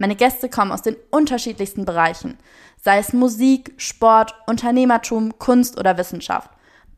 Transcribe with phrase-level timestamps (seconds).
[0.00, 2.38] Meine Gäste kommen aus den unterschiedlichsten Bereichen,
[2.82, 6.48] sei es Musik, Sport, Unternehmertum, Kunst oder Wissenschaft.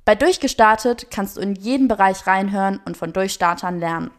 [0.05, 4.13] Bei Durchgestartet kannst du in jeden Bereich reinhören und von Durchstartern lernen.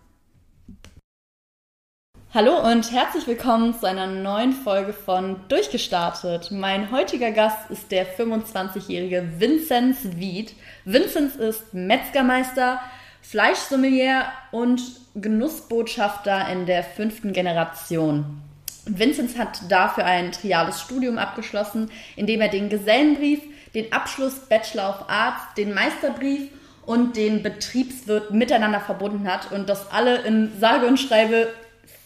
[2.34, 6.52] Hallo und herzlich willkommen zu einer neuen Folge von Durchgestartet.
[6.52, 10.56] Mein heutiger Gast ist der 25-jährige Vinzenz Wied.
[10.84, 12.82] Vinzenz ist Metzgermeister,
[13.22, 14.82] Fleischsommelier und
[15.16, 18.42] Genussbotschafter in der fünften Generation.
[18.86, 23.42] Vinzenz hat dafür ein triales Studium abgeschlossen, in dem er den Gesellenbrief,
[23.74, 26.50] den Abschluss Bachelor of Arts, den Meisterbrief
[26.86, 31.54] und den Betriebswirt miteinander verbunden hat und das alle in sage und schreibe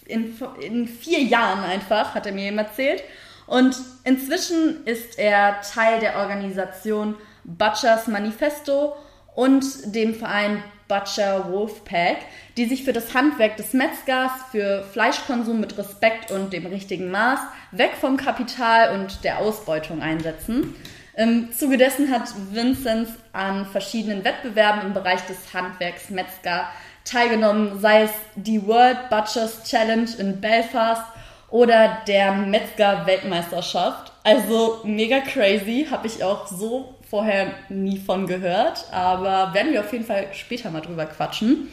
[0.06, 3.03] in, in vier Jahren einfach, hat er mir eben erzählt.
[3.47, 8.95] Und inzwischen ist er Teil der Organisation Butchers Manifesto
[9.36, 9.64] und
[9.95, 12.17] dem Verein Butcher Wolfpack,
[12.55, 17.39] die sich für das Handwerk des Metzgers, für Fleischkonsum mit Respekt und dem richtigen Maß,
[17.71, 20.75] weg vom Kapital und der Ausbeutung einsetzen.
[21.16, 26.67] Im Zuge dessen hat Vinzenz an verschiedenen Wettbewerben im Bereich des Handwerks Metzger
[27.05, 31.03] teilgenommen, sei es die World Butchers Challenge in Belfast
[31.49, 34.11] oder der Metzger Weltmeisterschaft.
[34.23, 39.91] Also mega crazy, habe ich auch so vorher nie von gehört, aber werden wir auf
[39.91, 41.69] jeden Fall später mal drüber quatschen.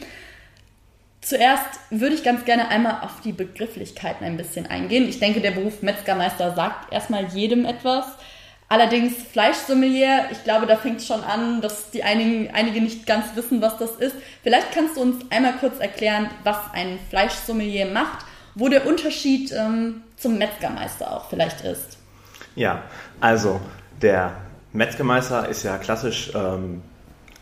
[1.21, 5.09] Zuerst würde ich ganz gerne einmal auf die Begrifflichkeiten ein bisschen eingehen.
[5.09, 8.05] Ich denke, der Beruf Metzgermeister sagt erstmal jedem etwas.
[8.67, 13.35] Allerdings Fleischsommelier, ich glaube, da fängt es schon an, dass die einigen, einige nicht ganz
[13.35, 14.15] wissen, was das ist.
[14.43, 18.25] Vielleicht kannst du uns einmal kurz erklären, was ein Fleischsommelier macht,
[18.55, 21.97] wo der Unterschied ähm, zum Metzgermeister auch vielleicht ist.
[22.55, 22.83] Ja,
[23.19, 23.59] also
[24.01, 24.44] der
[24.75, 26.81] Metzgermeister ist ja klassisch ähm,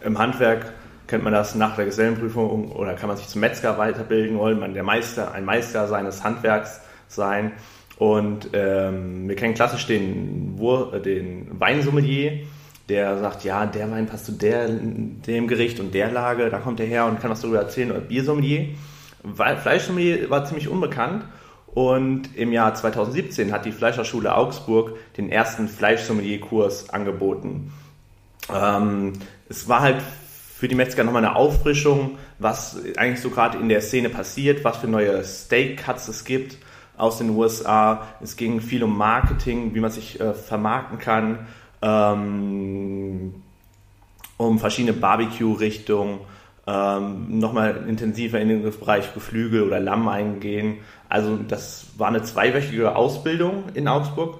[0.03, 0.73] im Handwerk
[1.07, 4.73] kennt man das nach der Gesellenprüfung oder kann man sich zum Metzger weiterbilden wollen, man
[4.73, 7.51] der Meister, ein Meister seines Handwerks sein.
[7.97, 12.39] Und ähm, wir kennen klassisch den, Wur den Weinsommelier,
[12.89, 16.79] der sagt, ja, der Wein passt zu der, dem Gericht und der Lage, da kommt
[16.79, 17.91] er her und kann was darüber erzählen.
[17.91, 18.69] Oder Biersommelier.
[19.35, 21.23] Fleischsommelier war ziemlich unbekannt
[21.73, 27.73] und im Jahr 2017 hat die Fleischerschule Augsburg den ersten Fleischsommelier-Kurs angeboten.
[28.53, 29.13] Ähm,
[29.49, 30.01] es war halt
[30.55, 34.77] für die Metzger nochmal eine Auffrischung, was eigentlich so gerade in der Szene passiert, was
[34.77, 36.57] für neue Steak-Cuts es gibt
[36.95, 38.07] aus den USA.
[38.21, 41.47] Es ging viel um Marketing, wie man sich äh, vermarkten kann,
[41.81, 43.33] ähm,
[44.37, 46.19] um verschiedene Barbecue-Richtungen,
[46.65, 50.77] ähm, nochmal intensiver in den Bereich Geflügel oder Lamm eingehen.
[51.13, 54.39] Also das war eine zweiwöchige Ausbildung in Augsburg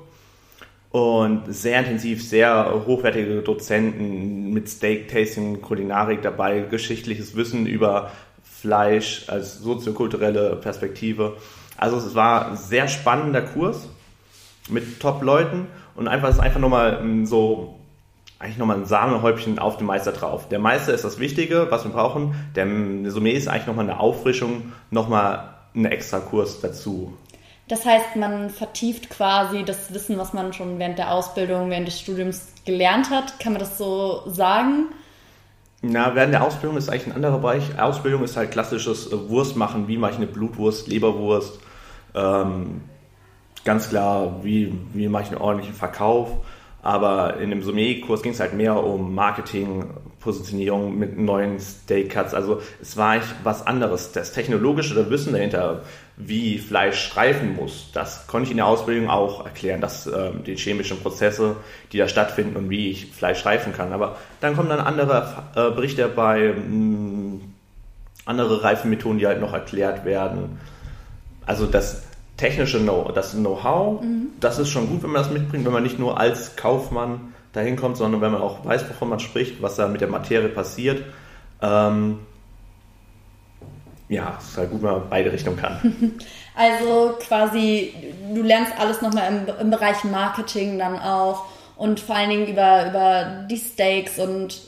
[0.90, 8.10] und sehr intensiv, sehr hochwertige Dozenten mit Steak-Tasting, Kulinarik dabei, geschichtliches Wissen über
[8.44, 11.38] Fleisch als soziokulturelle Perspektive.
[11.78, 13.88] Also es war ein sehr spannender Kurs
[14.68, 17.78] mit Top-Leuten und einfach ist einfach nochmal so
[18.40, 20.50] eigentlich nochmal ein Sahnehäubchen auf den Meister drauf.
[20.50, 22.34] Der Meister ist das Wichtige, was wir brauchen.
[22.56, 22.66] Der
[23.12, 27.14] Sommelier ist eigentlich nochmal eine Auffrischung, nochmal ein extra Kurs dazu.
[27.68, 32.00] Das heißt, man vertieft quasi das Wissen, was man schon während der Ausbildung, während des
[32.00, 33.40] Studiums gelernt hat.
[33.40, 34.90] Kann man das so sagen?
[35.82, 37.80] Na, während der Ausbildung ist eigentlich ein anderer Bereich.
[37.80, 39.88] Ausbildung ist halt klassisches äh, Wurstmachen.
[39.88, 41.60] Wie mache ich eine Blutwurst, Leberwurst?
[42.16, 42.82] Ähm,
[43.66, 46.30] ganz klar, wie, wie mache ich einen ordentlichen Verkauf?
[46.82, 49.86] Aber in dem Sommelier-Kurs ging es halt mehr um Marketing,
[50.24, 52.34] Positionierung mit neuen Steak-Cuts.
[52.34, 54.12] Also es war eigentlich was anderes.
[54.14, 55.82] Das technologische das Wissen dahinter,
[56.16, 60.56] wie Fleisch streifen muss, das konnte ich in der Ausbildung auch erklären, dass äh, die
[60.56, 61.56] chemischen Prozesse,
[61.92, 63.92] die da stattfinden und wie ich Fleisch streifen kann.
[63.94, 67.42] Aber dann kommen dann andere äh, Berichte bei, mh, hm,
[68.26, 70.60] andere Reifenmethoden, die halt noch erklärt werden.
[71.46, 72.04] Also das
[72.38, 74.28] technische Know, das Know-how, mhm.
[74.40, 77.76] das ist schon gut, wenn man das mitbringt, wenn man nicht nur als Kaufmann dahin
[77.76, 81.04] kommt, sondern wenn man auch weiß, wovon man spricht, was da mit der Materie passiert.
[81.62, 82.20] Ähm,
[84.10, 86.20] ja, es ist halt gut, wenn man beide Richtungen kann.
[86.56, 87.96] Also quasi,
[88.32, 91.46] du lernst alles nochmal im, im Bereich Marketing dann auch
[91.78, 94.62] und vor allen Dingen über, über die Steaks und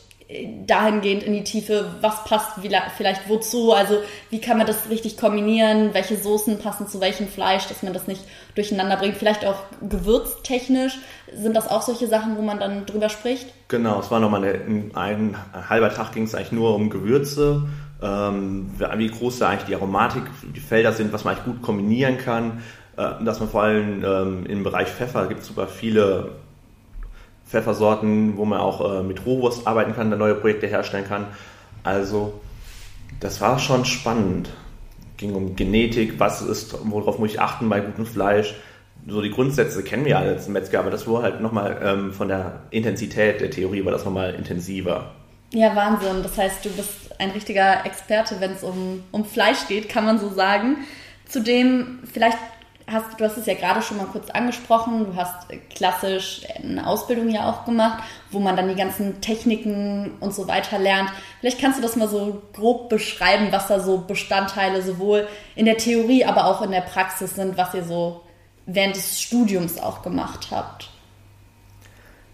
[0.66, 2.54] dahingehend in die Tiefe, was passt
[2.98, 4.00] vielleicht wozu, also
[4.31, 8.07] wie kann man das richtig kombinieren, welche Soßen passen zu welchem Fleisch, dass man das
[8.07, 8.24] nicht
[8.56, 10.98] durcheinander bringt, vielleicht auch gewürztechnisch,
[11.31, 13.54] sind das auch solche Sachen, wo man dann drüber spricht?
[13.68, 15.38] Genau, es war nochmal ein, ein
[15.69, 17.68] halber Tag ging es eigentlich nur um Gewürze,
[18.01, 20.24] ähm, wie groß da eigentlich die Aromatik,
[20.56, 22.63] die Felder sind, was man eigentlich gut kombinieren kann,
[22.98, 26.31] äh, dass man vor allem ähm, im Bereich Pfeffer gibt es super viele
[27.46, 31.28] Pfeffersorten, wo man auch äh, mit Rohwurst arbeiten kann, da neue Projekte herstellen kann.
[31.84, 32.40] Also
[33.20, 34.50] das war schon spannend.
[35.18, 38.56] Ging um Genetik, was ist, worauf muss ich achten bei gutem Fleisch.
[39.08, 42.28] So die Grundsätze kennen wir alle als Metzger, aber das war halt nochmal ähm, von
[42.28, 45.12] der Intensität der Theorie war das nochmal intensiver.
[45.54, 46.24] Ja, Wahnsinn.
[46.24, 50.18] Das heißt, du bist ein richtiger Experte, wenn es um, um Fleisch geht, kann man
[50.18, 50.78] so sagen.
[51.28, 52.38] Zudem, vielleicht
[52.88, 57.30] hast, du hast es ja gerade schon mal kurz angesprochen, du hast klassisch eine Ausbildung
[57.30, 61.10] ja auch gemacht, wo man dann die ganzen Techniken und so weiter lernt.
[61.40, 65.78] Vielleicht kannst du das mal so grob beschreiben, was da so Bestandteile sowohl in der
[65.78, 68.22] Theorie, aber auch in der Praxis sind, was ihr so
[68.66, 70.90] während des Studiums auch gemacht habt.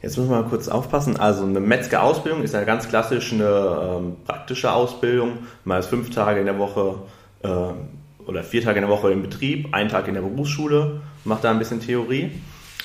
[0.01, 1.19] Jetzt wir mal kurz aufpassen.
[1.19, 5.39] Also eine Metzger-Ausbildung ist ja ganz klassisch eine ähm, praktische Ausbildung.
[5.63, 6.95] Man ist fünf Tage in der Woche
[7.43, 11.43] ähm, oder vier Tage in der Woche im Betrieb, einen Tag in der Berufsschule, macht
[11.43, 12.31] da ein bisschen Theorie.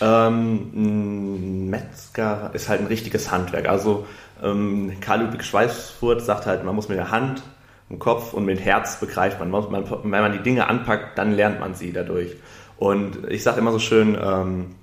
[0.00, 3.68] Ähm, ein Metzger ist halt ein richtiges Handwerk.
[3.68, 4.06] Also
[4.42, 7.42] ähm, Karl Ludwig Schweißfurt sagt halt, man muss mit der Hand,
[7.88, 9.50] dem Kopf und mit dem Herz begreift man.
[9.50, 9.70] man.
[9.70, 12.36] Wenn man die Dinge anpackt, dann lernt man sie dadurch.
[12.76, 14.74] Und ich sage immer so schön, ähm,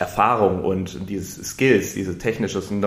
[0.00, 2.84] Erfahrung und diese Skills, diese technisches äh,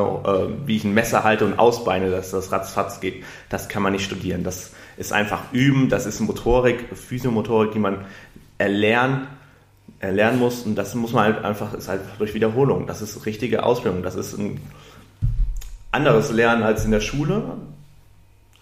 [0.66, 4.04] wie ich ein Messer halte und ausbeine, dass das ratzfatz geht, das kann man nicht
[4.04, 4.44] studieren.
[4.44, 8.06] Das ist einfach üben, das ist Motorik, Physiomotorik, die man
[8.58, 9.28] erlernt,
[10.00, 12.88] erlernen muss und das muss man halt einfach, ist halt durch Wiederholung.
[12.88, 14.60] Das ist richtige Ausbildung, das ist ein
[15.92, 17.44] anderes Lernen als in der Schule.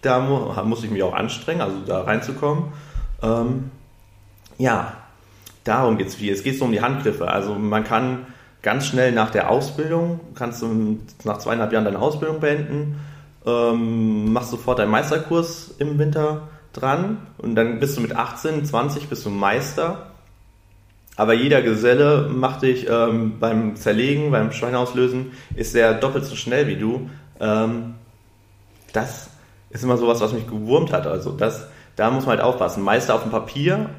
[0.02, 0.20] Da
[0.64, 2.72] muss ich mich auch anstrengen, also da reinzukommen.
[3.22, 3.70] Ähm,
[4.58, 4.94] ja,
[5.64, 6.32] darum geht es viel.
[6.32, 7.28] Es geht so um die Handgriffe.
[7.28, 8.26] Also man kann
[8.62, 13.00] ganz schnell nach der Ausbildung, kannst du nach zweieinhalb Jahren deine Ausbildung beenden
[13.46, 19.08] ähm, machst sofort deinen Meisterkurs im Winter dran und dann bist du mit 18, 20
[19.08, 20.06] bist du Meister.
[21.16, 26.66] Aber jeder Geselle macht dich ähm, beim Zerlegen, beim Schweinauslösen, ist er doppelt so schnell
[26.68, 27.10] wie du.
[27.38, 27.94] Ähm,
[28.94, 29.28] das
[29.70, 31.06] ist immer sowas, was mich gewurmt hat.
[31.06, 31.66] Also das,
[31.96, 32.82] da muss man halt aufpassen.
[32.82, 33.90] Meister auf dem Papier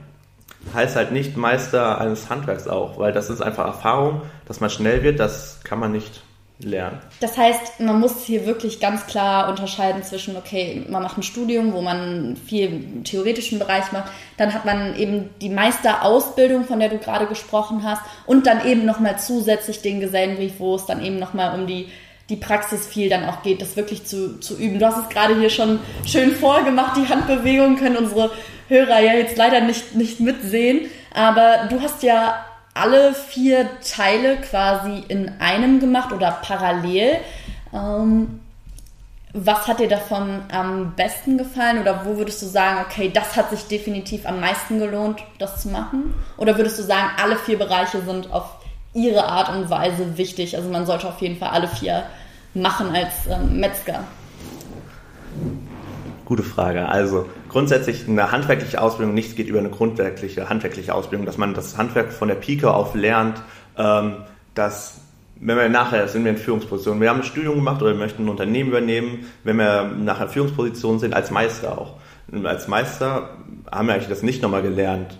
[0.74, 5.04] heißt halt nicht Meister eines Handwerks auch, weil das ist einfach Erfahrung, dass man schnell
[5.04, 6.24] wird, das kann man nicht
[6.60, 7.00] lernen.
[7.20, 11.74] Das heißt, man muss hier wirklich ganz klar unterscheiden zwischen, okay, man macht ein Studium,
[11.74, 16.90] wo man viel im theoretischen Bereich macht, dann hat man eben die Meisterausbildung, von der
[16.90, 21.20] du gerade gesprochen hast, und dann eben nochmal zusätzlich den Gesellenbrief, wo es dann eben
[21.20, 21.88] nochmal um die,
[22.30, 24.80] die Praxis viel dann auch geht, das wirklich zu, zu üben.
[24.80, 28.32] Du hast es gerade hier schon schön vorgemacht, die Handbewegungen können unsere
[28.70, 35.04] Hörer ja jetzt leider nicht, nicht mitsehen, aber du hast ja alle vier Teile quasi
[35.08, 37.18] in einem gemacht oder parallel.
[37.74, 38.40] Ähm,
[39.36, 43.50] was hat dir davon am besten gefallen oder wo würdest du sagen, okay, das hat
[43.50, 46.14] sich definitiv am meisten gelohnt, das zu machen?
[46.38, 48.46] Oder würdest du sagen, alle vier Bereiche sind auf
[48.94, 50.56] ihre Art und Weise wichtig?
[50.56, 52.04] Also man sollte auf jeden Fall alle vier
[52.54, 54.04] machen als ähm, Metzger.
[56.26, 56.88] Gute Frage.
[56.88, 61.78] Also grundsätzlich eine handwerkliche Ausbildung, nichts geht über eine grundwerkliche handwerkliche Ausbildung, dass man das
[61.78, 63.42] Handwerk von der Pike auf lernt,
[63.78, 64.16] ähm,
[64.56, 65.00] dass
[65.40, 68.24] wenn wir nachher sind wir in Führungspositionen, wir haben ein Studium gemacht oder wir möchten
[68.26, 71.98] ein Unternehmen übernehmen, wenn wir nachher Führungspositionen sind, als Meister auch.
[72.44, 73.30] Als Meister
[73.72, 75.20] haben wir eigentlich das nicht nochmal gelernt.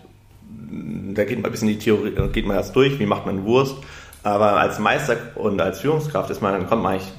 [1.14, 3.44] Da geht man ein bisschen in die Theorie, geht man erst durch, wie macht man
[3.44, 3.76] Wurst.
[4.24, 7.12] Aber als Meister und als Führungskraft ist man, dann kommt man eigentlich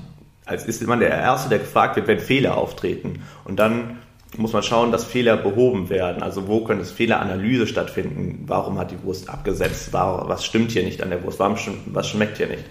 [0.46, 3.22] als ist man der Erste, der gefragt wird, wenn Fehler auftreten.
[3.44, 3.98] Und dann
[4.36, 6.22] muss man schauen, dass Fehler behoben werden.
[6.22, 8.44] Also wo könnte es Fehleranalyse stattfinden?
[8.46, 9.92] Warum hat die Wurst abgesetzt?
[9.92, 11.38] Was stimmt hier nicht an der Wurst?
[11.38, 12.64] Was schmeckt hier nicht?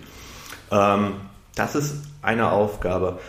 [0.71, 1.13] Ähm,
[1.55, 3.19] das ist eine Aufgabe.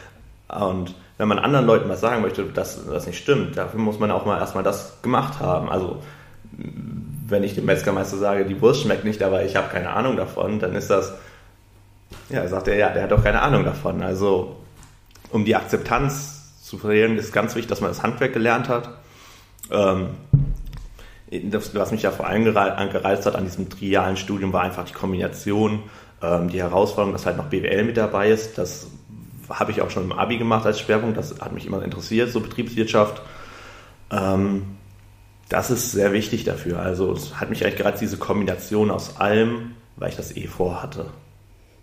[0.48, 4.10] Und wenn man anderen Leuten was sagen möchte, dass das nicht stimmt, dafür muss man
[4.10, 5.68] auch mal erstmal das gemacht haben.
[5.68, 5.98] Also
[7.26, 10.58] wenn ich dem Metzgermeister sage, die Wurst schmeckt nicht, aber ich habe keine Ahnung davon,
[10.58, 11.14] dann ist das
[12.30, 14.02] ja, sagt er, ja, der hat doch keine Ahnung davon.
[14.02, 14.56] Also,
[15.30, 16.33] um die Akzeptanz
[16.74, 18.90] zu verlieren, ist ganz wichtig, dass man das Handwerk gelernt hat.
[19.70, 20.08] Ähm,
[21.30, 24.92] das, was mich ja vor allem gereizt hat an diesem trialen Studium, war einfach die
[24.92, 25.82] Kombination,
[26.22, 28.58] ähm, die Herausforderung, dass halt noch BWL mit dabei ist.
[28.58, 28.88] Das
[29.48, 31.16] habe ich auch schon im Abi gemacht als Schwerpunkt.
[31.16, 33.22] Das hat mich immer interessiert, so Betriebswirtschaft.
[34.10, 34.76] Ähm,
[35.48, 36.80] das ist sehr wichtig dafür.
[36.80, 41.06] Also es hat mich eigentlich gereizt, diese Kombination aus allem, weil ich das eh vorhatte.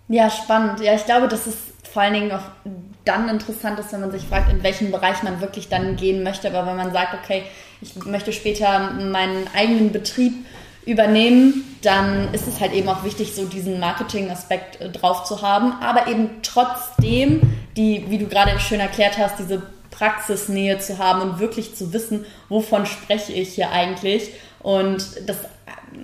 [0.08, 0.82] Ja, spannend.
[0.82, 1.58] Ja, ich glaube, das ist
[1.92, 2.44] vor allen Dingen auch
[3.06, 6.48] dann interessant ist, wenn man sich fragt, in welchen Bereich man wirklich dann gehen möchte.
[6.48, 7.44] Aber wenn man sagt, okay,
[7.82, 10.34] ich möchte später meinen eigenen Betrieb
[10.86, 15.74] übernehmen, dann ist es halt eben auch wichtig, so diesen Marketing-Aspekt äh, drauf zu haben,
[15.82, 17.42] aber eben trotzdem
[17.78, 22.26] die, wie du gerade schön erklärt hast, diese Praxisnähe zu haben und wirklich zu wissen,
[22.50, 25.38] wovon spreche ich hier eigentlich und das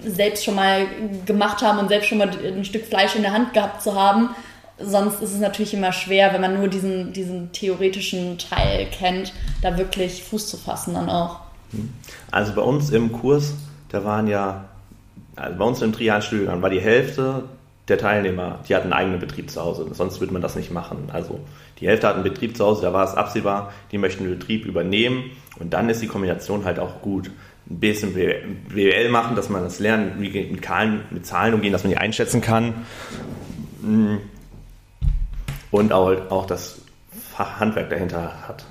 [0.01, 0.85] selbst schon mal
[1.25, 4.35] gemacht haben und selbst schon mal ein Stück Fleisch in der Hand gehabt zu haben,
[4.79, 9.77] sonst ist es natürlich immer schwer, wenn man nur diesen, diesen theoretischen Teil kennt, da
[9.77, 11.39] wirklich Fuß zu fassen dann auch.
[12.31, 13.53] Also bei uns im Kurs,
[13.89, 14.65] da waren ja,
[15.35, 17.43] also bei uns im Trialstudium war die Hälfte
[17.87, 21.09] der Teilnehmer, die hatten einen eigenen Betrieb zu Hause, sonst würde man das nicht machen.
[21.11, 21.39] Also
[21.79, 24.65] die Hälfte hat einen Betrieb zu Hause, da war es absehbar, die möchten den Betrieb
[24.65, 27.31] übernehmen und dann ist die Kombination halt auch gut.
[27.69, 30.13] Ein bisschen BWL machen, dass man das lernt,
[30.63, 32.85] Zahlen, mit Zahlen umgehen, dass man die einschätzen kann
[35.71, 36.79] und auch, auch das
[37.33, 38.65] Fachhandwerk dahinter hat.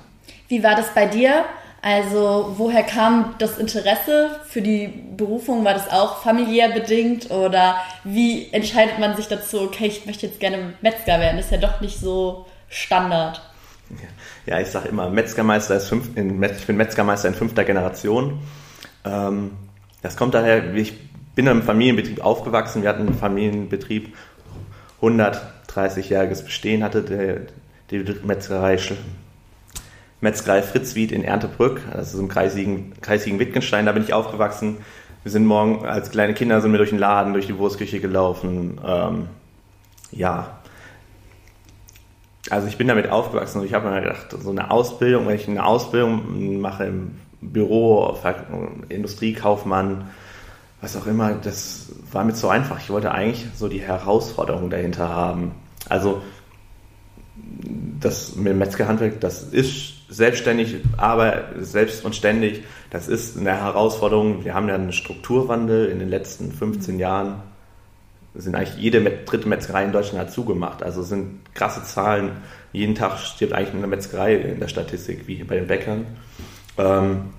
[0.47, 1.45] Wie war das bei dir?
[1.81, 5.63] Also woher kam das Interesse für die Berufung?
[5.63, 10.39] War das auch familiär bedingt oder wie entscheidet man sich dazu, okay, ich möchte jetzt
[10.39, 11.37] gerne Metzger werden?
[11.37, 13.41] Das ist ja doch nicht so Standard.
[14.45, 18.39] Ja, ich sage immer, Metzgermeister ist fünf, in, ich bin Metzgermeister in fünfter Generation.
[19.05, 19.51] Ähm,
[20.01, 20.93] das kommt daher, ich
[21.35, 22.81] bin in einem Familienbetrieb aufgewachsen.
[22.81, 24.15] Wir hatten einen Familienbetrieb,
[25.67, 27.41] 130-jähriges Bestehen hatte der,
[27.91, 28.77] die Metzgerei
[30.19, 34.77] Metzgerei Fritzwied in Erntebrück, ist im kreisigen, kreisigen Wittgenstein, da bin ich aufgewachsen.
[35.23, 38.79] Wir sind morgen als kleine Kinder sind wir durch den Laden, durch die Wurstküche gelaufen.
[38.83, 39.27] Ähm,
[40.11, 40.57] ja,
[42.49, 45.47] also ich bin damit aufgewachsen und ich habe mir gedacht, so eine Ausbildung, wenn ich
[45.47, 48.17] eine Ausbildung mache im Büro,
[48.89, 50.09] Industriekaufmann,
[50.81, 52.79] was auch immer, das war mir zu einfach.
[52.79, 55.53] Ich wollte eigentlich so die Herausforderung dahinter haben.
[55.89, 56.21] Also
[57.99, 64.45] das mit dem Metzgerhandwerk, das ist selbstständig, aber selbst und ständig, das ist eine Herausforderung.
[64.45, 67.41] Wir haben ja einen Strukturwandel in den letzten 15 Jahren.
[68.35, 70.83] Sind eigentlich jede dritte Metzgerei in Deutschland hat zugemacht.
[70.83, 72.33] Also sind krasse Zahlen.
[72.71, 76.05] Jeden Tag stirbt eigentlich eine Metzgerei in der Statistik, wie bei den Bäckern.
[76.77, 77.31] Ähm,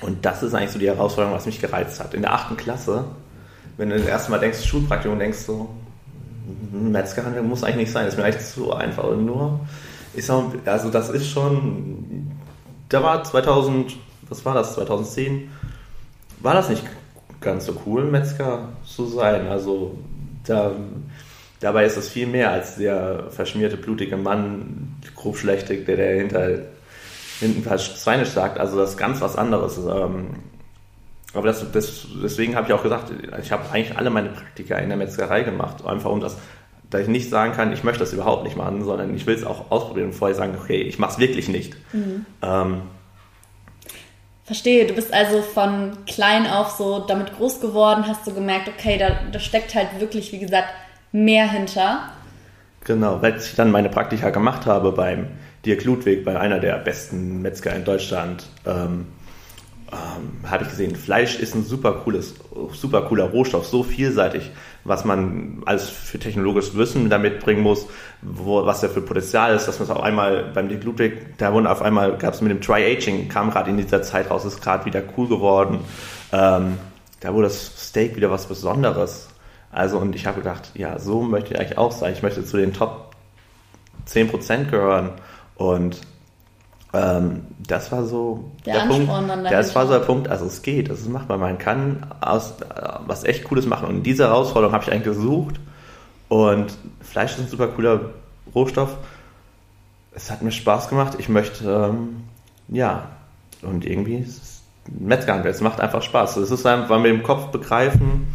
[0.00, 2.14] und das ist eigentlich so die Herausforderung, was mich gereizt hat.
[2.14, 3.04] In der achten Klasse,
[3.76, 5.70] wenn du das erste Mal denkst, Schulpraktikum, denkst so,
[6.72, 9.04] Metzgerhandel muss eigentlich nicht sein, ist mir eigentlich zu einfach.
[9.04, 9.60] Und nur
[10.14, 12.30] ich sag, also das ist schon,
[12.88, 13.96] da war 2000,
[14.28, 15.50] was war das, 2010,
[16.40, 16.84] war das nicht
[17.40, 19.48] ganz so cool, Metzger zu sein.
[19.48, 19.98] Also
[20.46, 20.72] da,
[21.60, 26.58] dabei ist es viel mehr als der verschmierte, blutige Mann, grobschlächtig, der dahinter
[27.40, 28.58] hinten Schweine sagt.
[28.58, 29.78] Also das ist ganz was anderes.
[29.78, 30.30] Ähm,
[31.32, 33.12] aber das, das, deswegen habe ich auch gesagt,
[33.42, 36.36] ich habe eigentlich alle meine Praktika in der Metzgerei gemacht, einfach um das
[36.94, 39.44] da ich nicht sagen kann, ich möchte das überhaupt nicht machen, sondern ich will es
[39.44, 41.76] auch ausprobieren und vorher sagen, okay, ich mache es wirklich nicht.
[41.92, 42.24] Mhm.
[42.40, 42.82] Ähm,
[44.44, 48.96] Verstehe, du bist also von klein auf so damit groß geworden, hast du gemerkt, okay,
[48.96, 50.68] da, da steckt halt wirklich, wie gesagt,
[51.10, 52.10] mehr hinter.
[52.84, 55.28] Genau, weil ich dann meine Praktika gemacht habe beim
[55.64, 59.06] Dirk Ludwig, bei einer der besten Metzger in Deutschland, ähm,
[59.92, 62.34] ähm, habe ich gesehen, Fleisch ist ein super cooles,
[62.72, 64.50] super cooler Rohstoff, so vielseitig,
[64.82, 67.86] was man als für technologisches Wissen damit bringen muss,
[68.22, 71.52] wo, was da für Potenzial ist, dass man es auf einmal beim Dick Ludwig, da
[71.52, 74.62] wurden auf einmal, gab es mit dem Tri-Aging, kam gerade in dieser Zeit raus, ist
[74.62, 75.80] gerade wieder cool geworden.
[76.32, 76.78] Ähm,
[77.20, 79.28] da wurde das Steak wieder was Besonderes.
[79.70, 82.12] Also, und ich habe gedacht, ja, so möchte ich eigentlich auch sein.
[82.12, 83.14] Ich möchte zu den Top
[84.06, 85.12] 10% gehören.
[85.56, 86.00] Und
[86.92, 89.10] ähm, das war so der, der Punkt.
[89.50, 91.40] Das war so der Punkt, also es geht, also es macht man.
[91.40, 92.64] Man kann aus, äh,
[93.06, 93.88] was echt Cooles machen.
[93.88, 95.56] Und diese Herausforderung habe ich eigentlich gesucht.
[96.28, 98.00] Und Fleisch ist ein super cooler
[98.54, 98.96] Rohstoff.
[100.12, 101.16] Es hat mir Spaß gemacht.
[101.18, 102.24] Ich möchte, ähm,
[102.68, 103.08] ja,
[103.62, 105.50] und irgendwie ist es Metzgerhandel.
[105.50, 106.36] Es macht einfach Spaß.
[106.36, 108.28] Es ist einfach mit dem Kopf begreifen,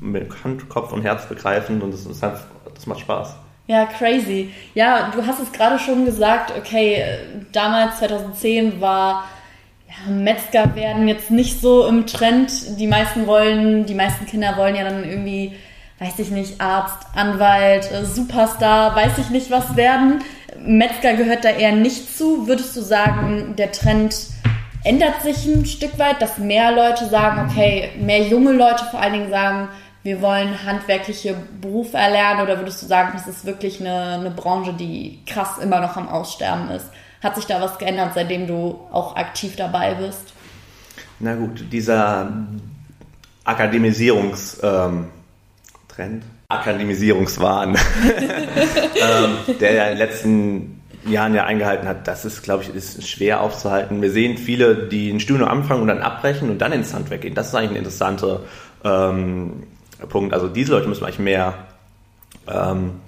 [0.00, 3.34] mit Hand, Kopf und Herz begreifen und es ist einfach, das macht Spaß.
[3.66, 4.50] Ja, crazy.
[4.74, 7.02] Ja, du hast es gerade schon gesagt, okay,
[7.52, 9.24] damals 2010 war
[9.88, 12.78] ja, Metzger werden jetzt nicht so im Trend.
[12.78, 15.54] Die meisten wollen, die meisten Kinder wollen ja dann irgendwie,
[15.98, 20.22] weiß ich nicht, Arzt, Anwalt, äh, Superstar, weiß ich nicht was werden.
[20.58, 22.46] Metzger gehört da eher nicht zu.
[22.46, 24.14] Würdest du sagen, der Trend
[24.84, 29.14] ändert sich ein Stück weit, dass mehr Leute sagen, okay, mehr junge Leute vor allen
[29.14, 29.68] Dingen sagen,
[30.04, 34.74] wir wollen handwerkliche Berufe erlernen oder würdest du sagen, das ist wirklich eine, eine Branche,
[34.74, 36.86] die krass immer noch am Aussterben ist?
[37.22, 40.34] Hat sich da was geändert, seitdem du auch aktiv dabei bist?
[41.20, 42.30] Na gut, dieser
[43.44, 45.10] Akademisierungstrend.
[45.98, 47.76] Ähm, Akademisierungswahn,
[48.14, 53.08] ähm, der ja in den letzten Jahren ja eingehalten hat, das ist, glaube ich, ist
[53.08, 54.02] schwer aufzuhalten.
[54.02, 57.34] Wir sehen viele, die ein Studium anfangen und dann abbrechen und dann ins Handwerk gehen.
[57.34, 58.40] Das ist eigentlich ein interessanter
[58.84, 59.64] ähm,
[60.08, 60.34] Punkt.
[60.34, 61.54] Also diese Leute müssen wir eigentlich mehr
[62.48, 63.00] ähm,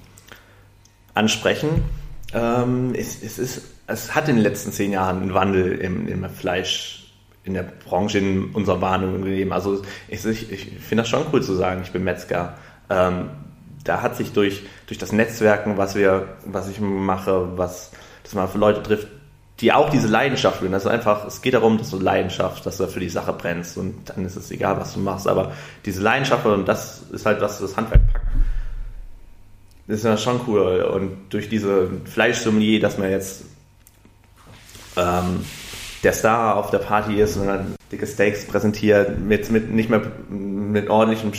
[1.14, 1.85] ansprechen.
[2.33, 6.28] Ähm, es, es, ist, es hat in den letzten zehn Jahren einen Wandel im, im
[6.31, 7.12] Fleisch,
[7.45, 9.52] in der Branche, in unserer Wahrnehmung gegeben.
[9.52, 12.57] Also ich, ich, ich finde das schon cool zu sagen, ich bin Metzger.
[12.90, 13.31] Ähm,
[13.85, 17.93] da hat sich durch, durch das Netzwerken, was wir, was ich mache, was,
[18.25, 19.09] dass man für Leute trifft,
[19.61, 20.63] die auch diese Leidenschaft.
[20.71, 23.79] Das ist einfach, es geht darum, dass du Leidenschaft, dass du für die Sache brennst
[23.79, 25.27] und dann ist es egal, was du machst.
[25.27, 25.53] Aber
[25.85, 28.27] diese Leidenschaft und das ist halt, was das Handwerk packt.
[29.89, 30.83] Das ist ja schon cool.
[30.83, 33.45] Und durch diese Fleischsommelier, dass man jetzt
[34.97, 35.45] ähm,
[36.03, 40.03] der Star auf der Party ist und dann dicke Steaks präsentiert, mit, mit nicht mehr
[40.29, 41.33] mit ordentlichem,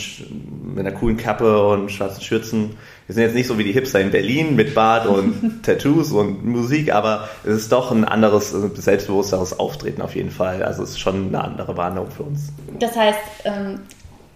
[0.74, 2.76] mit einer coolen Kappe und schwarzen Schürzen.
[3.08, 6.44] Wir sind jetzt nicht so wie die Hipster in Berlin mit Bart und Tattoos und
[6.44, 10.62] Musik, aber es ist doch ein anderes, selbstbewussteres Auftreten auf jeden Fall.
[10.62, 12.52] Also es ist schon eine andere Wahrnehmung für uns.
[12.78, 13.80] Das heißt, ähm,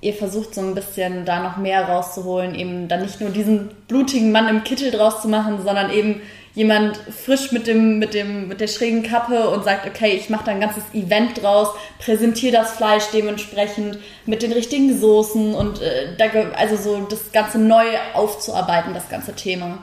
[0.00, 4.32] ihr versucht so ein bisschen da noch mehr rauszuholen, eben dann nicht nur diesen blutigen
[4.32, 6.22] Mann im Kittel draus zu machen, sondern eben
[6.54, 10.44] jemand frisch mit dem mit dem mit der schrägen Kappe und sagt, okay, ich mache
[10.44, 11.68] da ein ganzes Event draus,
[11.98, 16.24] präsentiere das Fleisch dementsprechend mit den richtigen Soßen und äh, da,
[16.56, 19.78] also so das ganze neu aufzuarbeiten, das ganze Thema.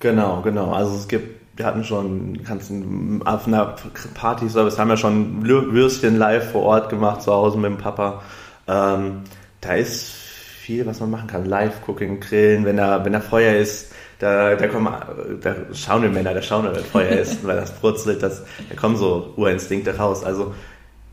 [0.00, 0.72] Genau, genau.
[0.72, 3.74] Also es gibt wir hatten schon ganzen auf einer
[4.14, 8.22] Party-Service haben wir schon Würstchen live vor Ort gemacht zu Hause mit dem Papa.
[8.68, 9.22] Ähm,
[9.60, 10.27] da ist
[10.68, 11.46] viel, was man machen kann.
[11.46, 14.92] Live-Cooking, Grillen, wenn da, wenn da Feuer ist, da, da kommen,
[15.40, 18.76] da schauen die Männer, da schauen wir, wenn Feuer ist, weil das brutzelt, das, da
[18.76, 20.22] kommen so Urinstinkte raus.
[20.22, 20.54] Also,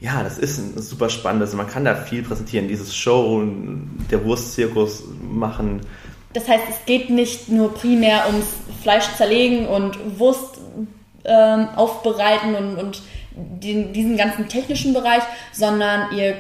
[0.02, 3.44] ja, das ist ein super spannendes, man kann da viel präsentieren, dieses Show,
[4.12, 5.80] der Wurstzirkus machen.
[6.34, 8.48] Das heißt, es geht nicht nur primär ums
[8.84, 10.60] Fleisch zerlegen und Wurst
[11.24, 16.36] ähm, aufbereiten und, und den, diesen ganzen technischen Bereich, sondern ihr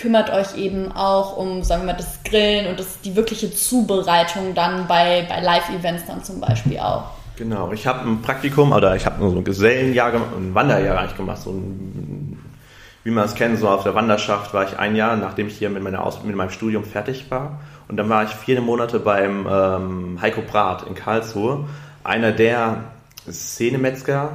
[0.00, 4.54] kümmert euch eben auch um, sagen wir mal, das Grillen und das, die wirkliche Zubereitung
[4.54, 7.04] dann bei, bei Live-Events dann zum Beispiel auch.
[7.36, 11.38] Genau, ich habe ein Praktikum oder ich habe so ein Gesellenjahr, ein Wanderjahr eigentlich gemacht,
[11.42, 12.38] so ein,
[13.04, 15.70] wie man es kennt, so auf der Wanderschaft war ich ein Jahr, nachdem ich hier
[15.70, 17.60] mit, meiner Aus mit meinem Studium fertig war.
[17.88, 21.66] Und dann war ich vier Monate beim ähm, Heiko Brat in Karlsruhe,
[22.04, 22.84] einer der
[23.28, 24.32] Szenemetzger,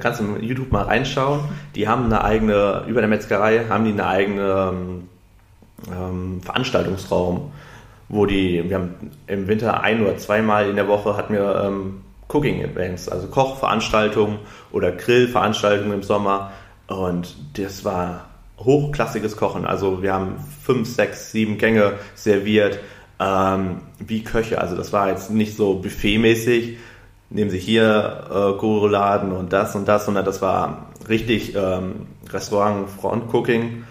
[0.00, 1.40] kannst du in YouTube mal reinschauen,
[1.74, 4.72] die haben eine eigene, über der Metzgerei haben die eine eigene
[5.90, 7.52] ähm, Veranstaltungsraum,
[8.08, 8.94] wo die, wir haben
[9.26, 14.38] im Winter ein oder zweimal in der Woche hatten wir ähm, Cooking-Events, also Kochveranstaltungen
[14.72, 16.52] oder Grillveranstaltungen im Sommer.
[16.86, 18.26] Und das war
[18.58, 22.78] hochklassiges Kochen, also wir haben fünf, sechs, sieben Gänge serviert,
[23.20, 26.78] ähm, wie Köche, also das war jetzt nicht so buffetmäßig,
[27.28, 32.88] nehmen Sie hier äh, Guruladen und das und das, sondern das war richtig ähm, Restaurant
[32.88, 33.84] Front Cooking.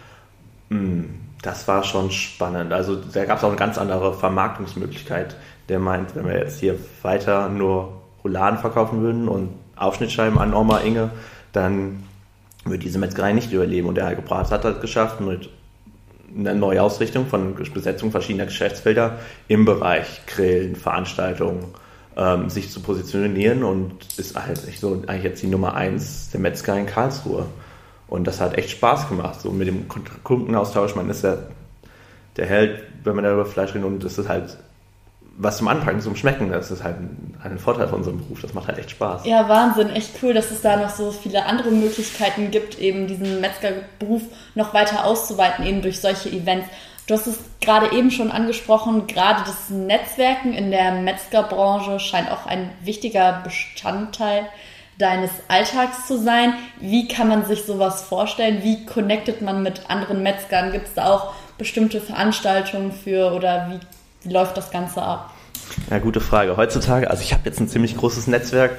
[0.69, 1.04] Mm,
[1.45, 2.73] das war schon spannend.
[2.73, 5.36] Also da gab es auch eine ganz andere Vermarktungsmöglichkeit.
[5.69, 10.79] Der meint, wenn wir jetzt hier weiter nur Rouladen verkaufen würden und Aufschnittscheiben an Oma
[10.79, 11.12] Inge,
[11.51, 12.03] dann
[12.63, 13.88] würde diese Metzgerei nicht überleben.
[13.88, 15.49] Und der Heiko Brat hat das geschafft mit
[16.36, 21.65] einer Neuausrichtung von Besetzung verschiedener Geschäftsfelder im Bereich Grillen, Veranstaltungen,
[22.17, 26.77] ähm, sich zu positionieren und ist halt so eigentlich jetzt die Nummer eins der Metzger
[26.77, 27.45] in Karlsruhe.
[28.08, 29.88] Und das hat echt Spaß gemacht, so mit dem
[30.24, 30.96] Kundenaustausch.
[30.96, 31.38] Man ist ja
[32.38, 34.58] der Held, wenn man da über Fleisch redet und das ist halt
[35.38, 38.41] was zum Anpacken, zum Schmecken, das ist halt ein, ein, Vorteil von unserem Beruf.
[38.41, 39.26] Das macht halt echt Spaß.
[39.26, 43.41] Ja, Wahnsinn, echt cool, dass es da noch so viele andere Möglichkeiten gibt, eben diesen
[43.41, 44.22] Metzgerberuf
[44.56, 46.70] noch weiter auszuweiten, eben durch solche Events.
[47.08, 52.46] Du hast es gerade eben schon angesprochen, gerade das Netzwerken in der Metzgerbranche scheint auch
[52.46, 54.48] ein wichtiger Bestandteil
[54.97, 56.53] deines Alltags zu sein.
[56.79, 58.63] Wie kann man sich sowas vorstellen?
[58.63, 60.71] Wie connectet man mit anderen Metzgern?
[60.71, 65.34] Gibt es da auch bestimmte Veranstaltungen für oder wie, wie läuft das Ganze ab?
[65.89, 66.58] Ja, gute Frage.
[66.58, 68.71] Heutzutage, also ich habe jetzt ein ziemlich großes Netzwerk.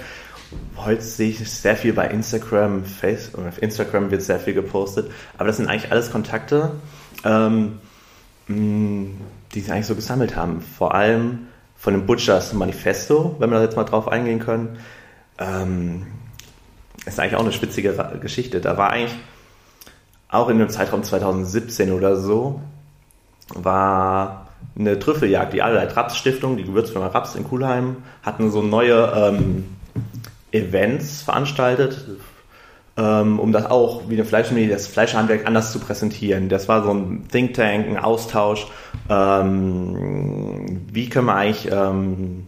[0.77, 5.49] Heute sehe ich sehr viel bei Instagram, Facebook, auf Instagram wird sehr viel gepostet, aber
[5.49, 6.73] das sind eigentlich alles Kontakte.
[7.25, 7.81] Ähm,
[8.49, 10.61] die sie eigentlich so gesammelt haben.
[10.61, 14.79] Vor allem von dem Butchers Manifesto, wenn wir da jetzt mal drauf eingehen können.
[15.39, 16.07] Ähm,
[17.05, 18.61] ist eigentlich auch eine spitzige Geschichte.
[18.61, 19.15] Da war eigentlich
[20.29, 22.61] auch in dem Zeitraum 2017 oder so,
[23.55, 25.53] war eine Trüffeljagd.
[25.53, 29.77] Die Adelaide Raps Stiftung, die Gewürzfirma Raps in Kulheim, hatten so neue ähm,
[30.51, 32.05] Events veranstaltet
[32.97, 36.49] ähm, um das auch wie eine Fleischfamilie, das Fleischhandwerk anders zu präsentieren.
[36.49, 38.67] Das war so ein Think Tank, ein Austausch
[39.09, 42.47] ähm, wie können wir eigentlich, ähm,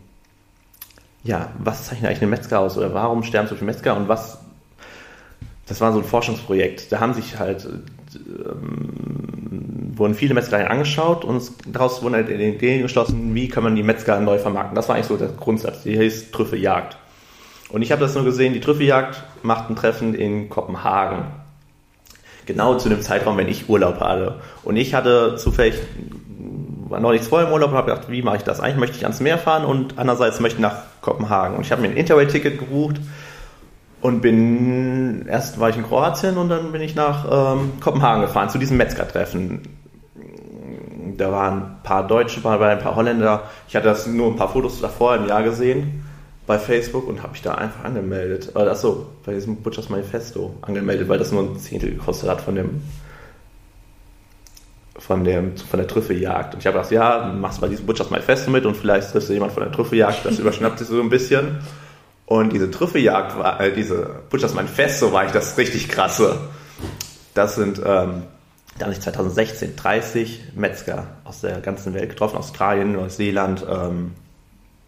[1.25, 4.39] ja, was zeichnet eigentlich eine Metzger aus oder warum sterben so viele Metzger und was,
[5.67, 6.93] das war so ein Forschungsprojekt.
[6.93, 7.69] Da haben sich halt,
[8.15, 13.83] ähm, wurden viele Metzgereien angeschaut und daraus wurden halt Ideen geschlossen, wie kann man die
[13.83, 14.75] Metzger neu vermarkten.
[14.75, 15.83] Das war eigentlich so der Grundsatz.
[15.83, 16.97] Die hieß Trüffeljagd.
[17.71, 21.27] Und ich habe das nur gesehen, die Trüffeljagd macht ein Treffen in Kopenhagen.
[22.47, 24.41] Genau zu dem Zeitraum, wenn ich Urlaub hatte.
[24.63, 25.75] Und ich hatte zufällig,
[26.89, 28.61] war noch nichts im Urlaub und habe gedacht, wie mache ich das?
[28.61, 31.57] Eigentlich möchte ich ans Meer fahren und andererseits möchte ich nach Kopenhagen.
[31.57, 32.97] Und ich habe mir ein Interrail-Ticket gebucht
[34.01, 38.49] und bin, erst war ich in Kroatien und dann bin ich nach ähm, Kopenhagen gefahren,
[38.49, 39.63] zu diesem Metzger-Treffen.
[41.17, 43.43] Da waren ein paar Deutsche dabei, ein paar Holländer.
[43.69, 46.05] Ich hatte das nur ein paar Fotos davor im Jahr gesehen
[46.47, 48.53] bei Facebook und habe mich da einfach angemeldet.
[48.55, 52.55] Äh, achso, bei diesem Butchers Manifesto angemeldet, weil das nur ein Zehntel gekostet hat von
[52.55, 52.83] dem
[54.99, 56.55] von, dem, von der Trüffeljagd.
[56.55, 59.33] Und ich habe gedacht, ja, machst bei diesem Butchers Manifesto mit und vielleicht triffst du
[59.33, 61.59] jemand von der Trüffeljagd, das überschnappt sich so ein bisschen.
[62.27, 66.39] Und diese Trüffeljagd war, äh, diese Butchers Manifesto war ich das richtig krasse.
[67.33, 68.25] Das sind, ähm,
[68.77, 74.13] da habe ich 2016 30 Metzger aus der ganzen Welt getroffen, Australien, Neuseeland, ähm,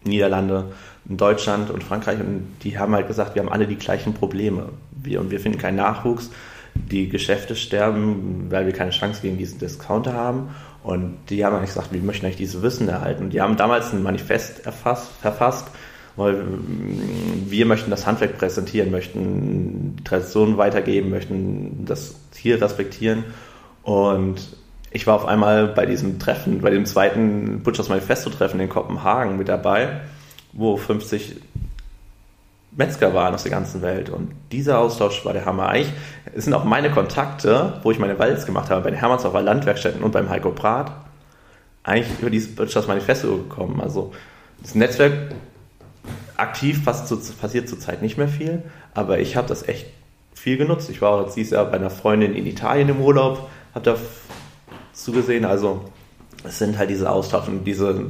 [0.03, 0.71] Niederlande,
[1.05, 4.69] Deutschland und Frankreich und die haben halt gesagt, wir haben alle die gleichen Probleme.
[4.91, 6.29] Wir, und wir finden keinen Nachwuchs.
[6.89, 10.49] Die Geschäfte sterben, weil wir keine Chance gegen diesen Discounter haben.
[10.83, 13.25] Und die haben eigentlich gesagt, wir möchten eigentlich dieses Wissen erhalten.
[13.25, 15.67] Und die haben damals ein Manifest erfasst, verfasst,
[16.15, 16.43] weil
[17.47, 23.25] wir möchten das Handwerk präsentieren, möchten Traditionen weitergeben, möchten das hier respektieren.
[23.83, 24.37] Und
[24.89, 29.47] ich war auf einmal bei diesem Treffen, bei dem zweiten Butchers Manifesto-Treffen in Kopenhagen mit
[29.47, 30.01] dabei
[30.53, 31.35] wo 50
[32.73, 34.09] Metzger waren aus der ganzen Welt.
[34.09, 35.67] Und dieser Austausch war der Hammer.
[35.67, 35.93] Eigentlich
[36.35, 40.11] sind auch meine Kontakte, wo ich meine Walz gemacht habe, bei den Hermannshofer Landwerkstätten und
[40.11, 40.91] beim Heiko Brat,
[41.83, 43.81] eigentlich über dieses Wirtschafts Manifesto gekommen.
[43.81, 44.13] Also
[44.61, 45.13] das Netzwerk
[46.37, 49.87] aktiv zu, passiert zurzeit nicht mehr viel, aber ich habe das echt
[50.33, 50.89] viel genutzt.
[50.89, 53.95] Ich war jetzt dieses Jahr bei einer Freundin in Italien im Urlaub, habe da
[54.93, 55.45] zugesehen.
[55.45, 55.85] Also
[56.43, 58.05] es sind halt diese Austausch und diese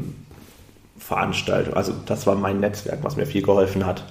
[0.98, 1.74] Veranstaltung.
[1.74, 4.04] Also das war mein Netzwerk, was mir viel geholfen hat.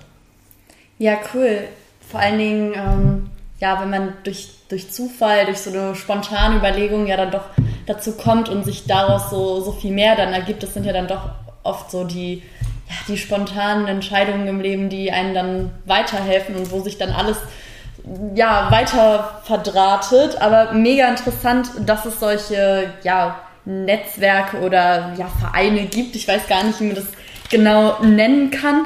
[1.00, 1.66] Ja, cool.
[2.10, 7.06] Vor allen Dingen, ähm, ja, wenn man durch, durch Zufall, durch so eine spontane Überlegung
[7.06, 7.44] ja dann doch
[7.86, 11.08] dazu kommt und sich daraus so, so viel mehr dann ergibt, das sind ja dann
[11.08, 11.30] doch
[11.62, 12.42] oft so die,
[12.86, 17.38] ja, die spontanen Entscheidungen im Leben, die einen dann weiterhelfen und wo sich dann alles
[18.34, 20.42] ja, weiter verdrahtet.
[20.42, 26.14] Aber mega interessant, dass es solche, ja, Netzwerke oder ja, Vereine gibt.
[26.14, 27.06] Ich weiß gar nicht, wie man das
[27.48, 28.84] genau nennen kann.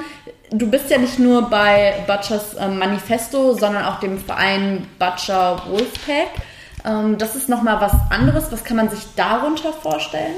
[0.56, 6.28] Du bist ja nicht nur bei Butchers ähm, Manifesto, sondern auch dem Verein Butcher Wolfpack.
[6.84, 8.52] Ähm, das ist nochmal was anderes.
[8.52, 10.36] Was kann man sich darunter vorstellen?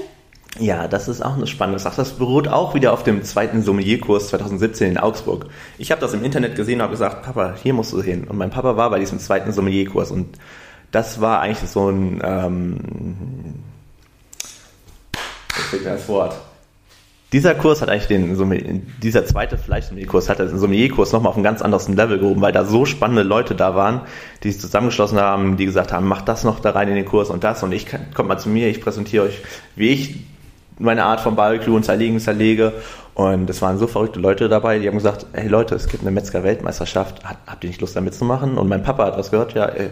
[0.59, 1.97] Ja, das ist auch eine spannende Sache.
[1.97, 5.49] Das beruht auch wieder auf dem zweiten Sommelierkurs 2017 in Augsburg.
[5.77, 8.25] Ich habe das im Internet gesehen und habe gesagt, Papa, hier musst du hin.
[8.27, 10.39] Und mein Papa war bei diesem zweiten Sommelierkurs und
[10.93, 12.79] das war eigentlich so ein ähm,
[15.73, 16.37] mir das Wort.
[17.37, 21.61] Dieser Kurs hat eigentlich den, dieser zweite Fleischsommelier-Kurs hat den Sommelier-Kurs nochmal auf ein ganz
[21.61, 24.01] anderes Level gehoben, weil da so spannende Leute da waren,
[24.43, 27.29] die sich zusammengeschlossen haben, die gesagt haben, mach das noch da rein in den Kurs
[27.29, 29.43] und das und ich kommt mal zu mir, ich präsentiere euch,
[29.75, 30.17] wie ich
[30.79, 32.73] meine Art von Barbecue und Zerlegen zerlege
[33.13, 36.13] und es waren so verrückte Leute dabei, die haben gesagt, hey Leute, es gibt eine
[36.13, 38.57] Metzger-Weltmeisterschaft, habt ihr nicht Lust da mitzumachen?
[38.57, 39.91] Und mein Papa hat das gehört, ja, ey, er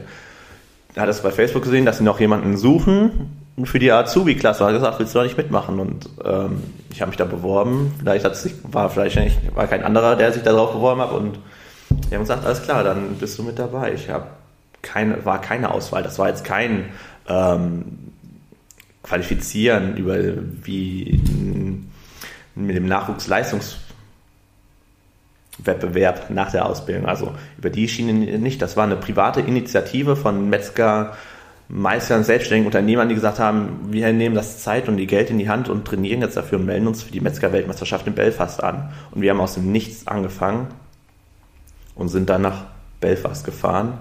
[0.97, 4.65] hat es bei Facebook gesehen, dass sie noch jemanden suchen für die Azubi-Klasse.
[4.65, 5.81] Hat gesagt, willst du da nicht mitmachen?
[5.81, 7.95] Und ähm, ich habe mich da beworben.
[7.99, 11.13] Vielleicht hat sich, war vielleicht nicht, war kein anderer, der sich da drauf beworben hat.
[11.13, 11.39] Und
[11.91, 13.93] die haben gesagt, alles klar, dann bist du mit dabei.
[13.95, 14.27] Ich habe
[14.83, 16.03] keine, war keine Auswahl.
[16.03, 16.87] Das war jetzt kein
[17.29, 17.85] ähm,
[19.03, 20.17] Qualifizieren über
[20.63, 21.21] wie
[22.55, 23.77] mit dem Nachwuchsleistungs
[25.59, 27.07] Wettbewerb nach der Ausbildung.
[27.07, 28.61] Also über die Schiene nicht.
[28.61, 31.17] Das war eine private Initiative von Metzger,
[31.69, 35.49] Meistern, selbstständigen Unternehmern, die gesagt haben, wir nehmen das Zeit und die Geld in die
[35.49, 38.93] Hand und trainieren jetzt dafür und melden uns für die Metzger-Weltmeisterschaft in Belfast an.
[39.13, 40.69] Und wir haben aus dem Nichts angefangen
[41.95, 42.65] und sind dann nach
[43.01, 43.99] Belfast gefahren.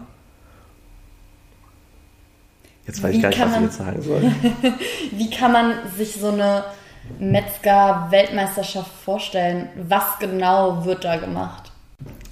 [2.85, 4.21] Jetzt weiß Wie ich gar nicht, was man, ich jetzt sagen soll.
[5.11, 6.65] Wie kann man sich so eine
[7.19, 9.69] Metzger-Weltmeisterschaft vorstellen?
[9.87, 11.71] Was genau wird da gemacht?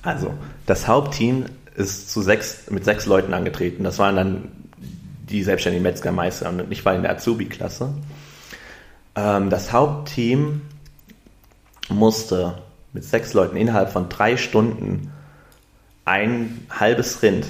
[0.03, 0.33] Also,
[0.65, 3.83] das Hauptteam ist zu sechs, mit sechs Leuten angetreten.
[3.83, 4.51] Das waren dann
[5.29, 7.93] die selbstständigen Metzgermeister und ich war in der Azubi-Klasse.
[9.15, 10.61] Ähm, das Hauptteam
[11.89, 12.57] musste
[12.93, 15.11] mit sechs Leuten innerhalb von drei Stunden
[16.03, 17.45] ein halbes Rind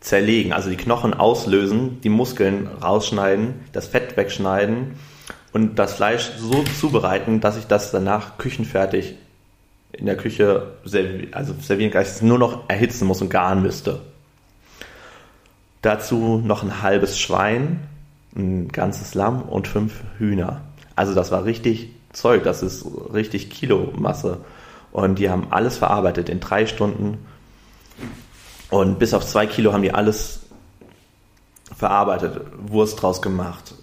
[0.00, 4.96] zerlegen, also die Knochen auslösen, die Muskeln rausschneiden, das Fett wegschneiden
[5.52, 9.16] und das Fleisch so zubereiten, dass ich das danach küchenfertig
[9.92, 14.00] in der Küche servi also servieren kann, es nur noch erhitzen muss und garen müsste.
[15.82, 17.80] Dazu noch ein halbes Schwein,
[18.36, 20.62] ein ganzes Lamm und fünf Hühner.
[20.96, 24.38] Also das war richtig Zeug, das ist richtig Kilomasse.
[24.92, 27.18] Und die haben alles verarbeitet in drei Stunden.
[28.70, 30.40] Und bis auf zwei Kilo haben die alles
[31.76, 33.74] verarbeitet, Wurst draus gemacht,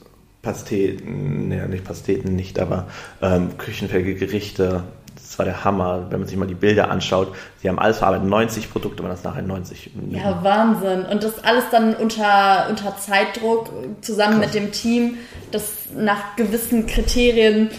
[0.45, 2.85] Pasteten, ne, nicht Pasteten nicht, aber
[3.19, 4.83] ähm, küchenfähige Gerichte,
[5.15, 7.35] das war der Hammer, wenn man sich mal die Bilder anschaut.
[7.61, 9.89] Sie haben alles verarbeitet, 90 Produkte waren das nachher 90.
[10.11, 11.03] Ja, Wahnsinn.
[11.05, 14.53] Und das alles dann unter, unter Zeitdruck zusammen Krass.
[14.53, 15.17] mit dem Team,
[15.51, 17.71] das nach gewissen Kriterien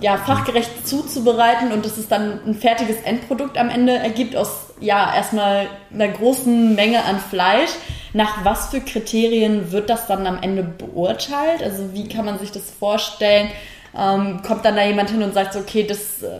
[0.00, 5.14] ja, fachgerecht zuzubereiten und dass es dann ein fertiges Endprodukt am Ende ergibt aus ja
[5.14, 7.70] erstmal einer großen Menge an Fleisch.
[8.12, 11.62] Nach was für Kriterien wird das dann am Ende beurteilt?
[11.62, 13.50] Also wie kann man sich das vorstellen?
[13.96, 16.30] ähm, kommt dann da jemand hin und sagt, so, okay, das äh,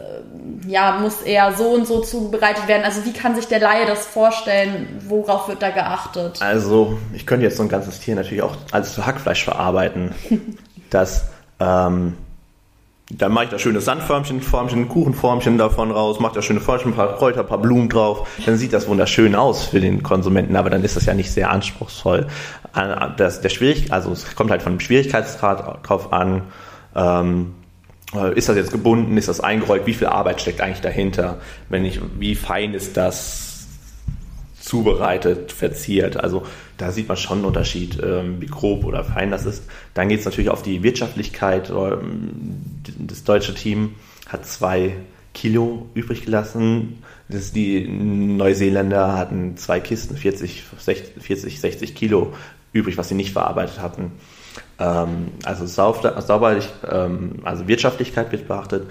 [0.66, 2.84] ja, muss eher so und so zubereitet werden.
[2.84, 5.00] Also wie kann sich der Laie das vorstellen?
[5.06, 6.40] Worauf wird da geachtet?
[6.40, 10.14] Also ich könnte jetzt so ein ganzes Tier natürlich auch als Hackfleisch verarbeiten.
[10.90, 11.26] das
[11.60, 12.16] ähm,
[13.18, 16.96] dann mache ich da schöne Sandförmchen, Formchen, Kuchenformchen davon raus, mache da schöne Formchen, ein
[16.96, 18.28] paar Kräuter, ein paar Blumen drauf.
[18.46, 21.50] Dann sieht das wunderschön aus für den Konsumenten, aber dann ist das ja nicht sehr
[21.50, 22.26] anspruchsvoll.
[22.74, 26.42] Äh, das, der Schwierig, also es kommt halt von dem Schwierigkeitsgrad drauf an.
[26.94, 27.54] Ähm,
[28.14, 29.16] äh, ist das jetzt gebunden?
[29.16, 29.86] Ist das eingerollt?
[29.86, 31.38] Wie viel Arbeit steckt eigentlich dahinter?
[31.68, 33.51] Wenn ich, wie fein ist das
[34.62, 36.16] zubereitet, verziert?
[36.16, 36.44] Also
[36.78, 39.64] da sieht man schon einen Unterschied, ähm, wie grob oder fein das ist.
[39.94, 41.70] Dann geht es natürlich auf die Wirtschaftlichkeit.
[41.70, 42.62] Ähm,
[42.98, 43.96] das deutsche Team
[44.28, 44.94] hat zwei
[45.34, 47.02] Kilo übrig gelassen.
[47.28, 52.32] Das die Neuseeländer hatten zwei Kisten, 40, 60, 40, 60 Kilo
[52.72, 54.12] übrig, was sie nicht verarbeitet hatten.
[54.78, 58.86] Ähm, also sauber, also Wirtschaftlichkeit wird beachtet,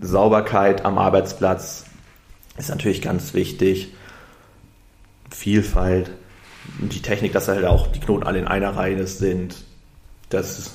[0.00, 1.84] Sauberkeit am Arbeitsplatz
[2.56, 3.92] ist natürlich ganz wichtig,
[5.34, 6.10] Vielfalt,
[6.78, 9.56] die Technik, dass halt auch die Knoten alle in einer Reihe sind.
[10.28, 10.72] Das,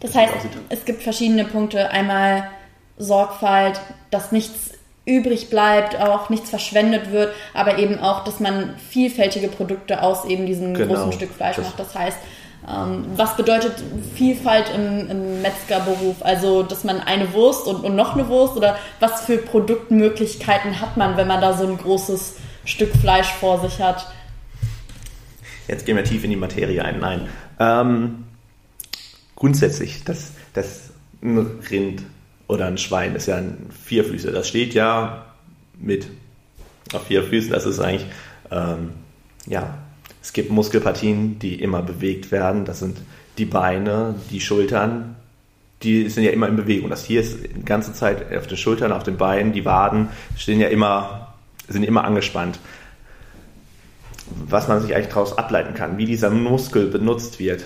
[0.00, 0.32] das heißt,
[0.68, 1.90] es gibt verschiedene Punkte.
[1.90, 2.48] Einmal
[2.96, 3.80] Sorgfalt,
[4.10, 4.72] dass nichts
[5.04, 10.46] übrig bleibt, auch nichts verschwendet wird, aber eben auch, dass man vielfältige Produkte aus eben
[10.46, 11.80] diesem genau, großen Stück Fleisch das macht.
[11.80, 12.18] Das heißt,
[12.68, 13.72] ähm, was bedeutet
[14.14, 16.16] Vielfalt im, im, Metzgerberuf?
[16.20, 20.96] Also, dass man eine Wurst und, und, noch eine Wurst oder was für Produktmöglichkeiten hat
[20.96, 22.36] man, wenn man da so ein großes
[22.68, 24.10] Stück Fleisch vor sich hat?
[25.66, 27.00] Jetzt gehen wir tief in die Materie ein.
[27.00, 27.28] Nein.
[27.58, 28.24] Ähm,
[29.36, 30.90] grundsätzlich, das, das
[31.22, 32.02] ein Rind
[32.46, 34.32] oder ein Schwein ist ja ein Vierfüßer.
[34.32, 35.26] Das steht ja
[35.78, 36.08] mit
[36.92, 37.50] auf vier Füßen.
[37.50, 38.06] Das ist eigentlich
[38.50, 38.92] ähm,
[39.46, 39.78] ja
[40.28, 42.66] es gibt Muskelpartien, die immer bewegt werden.
[42.66, 42.98] Das sind
[43.38, 45.16] die Beine, die Schultern.
[45.82, 46.90] Die sind ja immer in Bewegung.
[46.90, 50.60] Das hier ist die ganze Zeit auf den Schultern, auf den Beinen, die Waden stehen
[50.60, 51.27] ja immer,
[51.68, 52.58] sind immer angespannt.
[54.46, 57.64] Was man sich eigentlich daraus ableiten kann, wie dieser Muskel benutzt wird.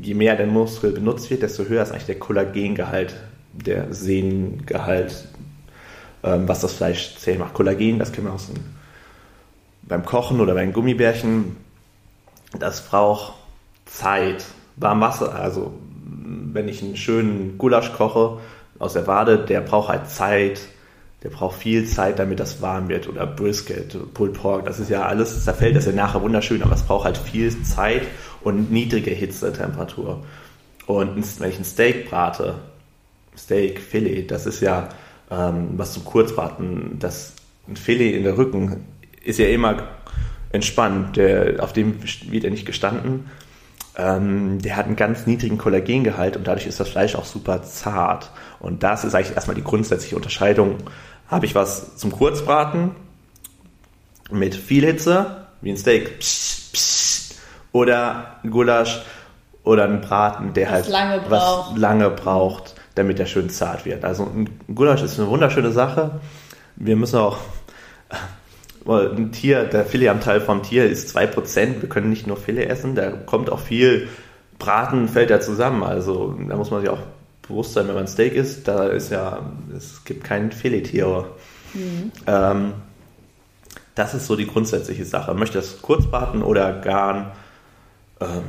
[0.00, 3.14] Je mehr der Muskel benutzt wird, desto höher ist eigentlich der Kollagengehalt,
[3.52, 5.28] der Sehnengehalt,
[6.22, 7.54] ähm, was das Fleisch zäh macht.
[7.54, 8.56] Kollagen, das kennen wir aus dem,
[9.82, 11.56] beim Kochen oder beim Gummibärchen
[12.58, 13.34] das braucht
[13.86, 14.44] Zeit.
[14.76, 15.72] Warm Wasser, also
[16.52, 18.38] wenn ich einen schönen Gulasch koche
[18.78, 20.60] aus der Wade, der braucht halt Zeit.
[21.24, 23.08] Der braucht viel Zeit, damit das warm wird.
[23.08, 26.74] Oder Brisket, Pulled Pork, das ist ja alles, das zerfällt das ja nachher wunderschön, aber
[26.74, 28.02] es braucht halt viel Zeit
[28.42, 30.22] und niedrige Hitzetemperatur.
[30.86, 32.56] Und wenn ich ein Steak brate,
[33.36, 34.90] Steak, Filet, das ist ja
[35.30, 37.32] ähm, was zum Kurzbraten, das
[37.66, 38.84] ein Filet in der Rücken
[39.24, 39.88] ist ja immer
[40.52, 41.16] entspannt.
[41.16, 43.30] Der, auf dem wird er nicht gestanden.
[43.96, 48.30] Ähm, der hat einen ganz niedrigen Kollagengehalt und dadurch ist das Fleisch auch super zart.
[48.60, 50.78] Und das ist eigentlich erstmal die grundsätzliche Unterscheidung.
[51.28, 52.92] Habe ich was zum Kurzbraten
[54.30, 57.34] mit viel Hitze, wie ein Steak, psch, psch,
[57.72, 59.02] oder ein Gulasch
[59.64, 64.04] oder ein Braten, der was halt lange was lange braucht, damit er schön zart wird.
[64.04, 66.20] Also ein Gulasch ist eine wunderschöne Sache.
[66.76, 67.38] Wir müssen auch
[68.86, 71.80] ein Tier, der Filetanteil vom Tier ist 2%.
[71.80, 74.08] Wir können nicht nur Filet essen, da kommt auch viel
[74.58, 75.82] Braten, fällt da zusammen.
[75.82, 77.00] Also da muss man sich auch
[77.46, 81.26] bewusst sein, wenn man Steak isst, da ist ja, es gibt kein Filettier.
[81.74, 82.12] Mhm.
[82.26, 82.72] Ähm,
[83.94, 85.34] das ist so die grundsätzliche Sache.
[85.34, 87.26] Möchte es kurz braten oder garen?
[88.20, 88.42] Ähm,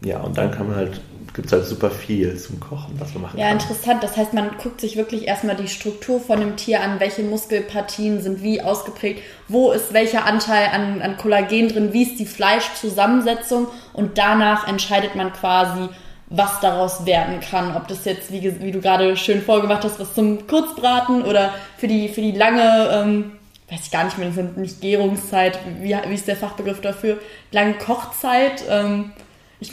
[0.00, 1.00] ja, und dann kann man halt
[1.38, 3.58] gibt es halt super viel zum Kochen, was man machen ja, kann.
[3.58, 4.02] Ja, interessant.
[4.02, 8.20] Das heißt, man guckt sich wirklich erstmal die Struktur von dem Tier an, welche Muskelpartien
[8.20, 13.68] sind wie ausgeprägt, wo ist welcher Anteil an, an Kollagen drin, wie ist die Fleischzusammensetzung
[13.92, 15.88] und danach entscheidet man quasi,
[16.30, 17.74] was daraus werden kann.
[17.76, 21.88] Ob das jetzt, wie, wie du gerade schön vorgemacht hast, was zum Kurzbraten oder für
[21.88, 23.32] die, für die lange, ähm,
[23.70, 27.18] weiß ich gar nicht mehr, das sind nicht Gärungszeit, wie, wie ist der Fachbegriff dafür?
[27.50, 28.62] Lange Kochzeit.
[28.68, 29.12] Ähm,
[29.60, 29.72] ich,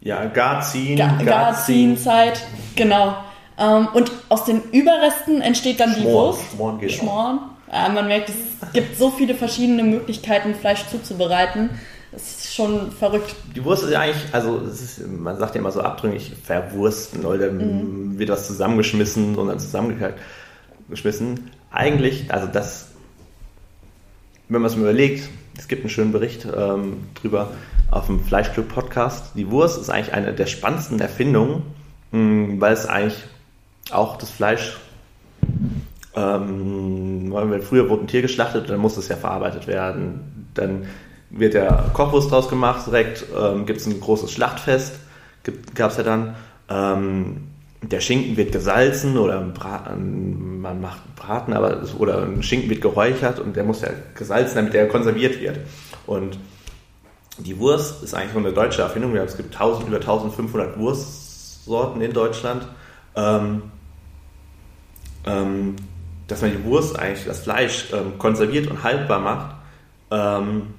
[0.00, 0.96] ja, Garziehen.
[0.96, 2.42] Ga Garziehenzeit,
[2.76, 3.16] genau.
[3.58, 6.06] Ähm, und aus den Überresten entsteht dann Schmoren.
[6.06, 6.52] die Wurst.
[6.54, 7.40] Schmoren geht Schmoren.
[7.72, 11.70] Ja, man merkt, es gibt so viele verschiedene Möglichkeiten, Fleisch zuzubereiten.
[12.16, 13.36] Das ist schon verrückt.
[13.54, 17.52] Die Wurst ist ja eigentlich, also ist, man sagt ja immer so abdringlich, verwursten oder
[17.52, 18.18] mhm.
[18.18, 21.50] wird was zusammengeschmissen und dann zusammengeschmissen.
[21.70, 22.88] Eigentlich, also das,
[24.48, 27.50] wenn man es mal überlegt, es gibt einen schönen Bericht ähm, drüber
[27.90, 29.32] auf dem Fleischclub Podcast.
[29.34, 31.64] Die Wurst ist eigentlich eine der spannendsten Erfindungen,
[32.12, 33.24] mh, mm, weil es eigentlich
[33.90, 34.78] auch das Fleisch
[36.14, 40.48] ähm, weil früher wurde ein Tier geschlachtet, dann muss es ja verarbeitet werden.
[40.54, 40.86] Dann
[41.30, 44.94] wird der Kochwurst draus gemacht, direkt ähm, gibt es ein großes Schlachtfest,
[45.74, 46.36] gab es ja dann.
[46.68, 47.48] Ähm,
[47.82, 53.38] der Schinken wird gesalzen oder Braten, man macht Braten, aber oder ein Schinken wird geräuchert
[53.38, 55.58] und der muss ja gesalzen, damit der konserviert wird.
[56.06, 56.38] Und
[57.38, 59.14] die Wurst ist eigentlich eine deutsche Erfindung.
[59.16, 62.66] Es gibt 1000, über 1500 Wurstsorten in Deutschland.
[63.14, 63.62] Ähm,
[65.26, 65.76] ähm,
[66.28, 69.56] dass man die Wurst eigentlich, das Fleisch ähm, konserviert und haltbar macht
[70.10, 70.74] ähm,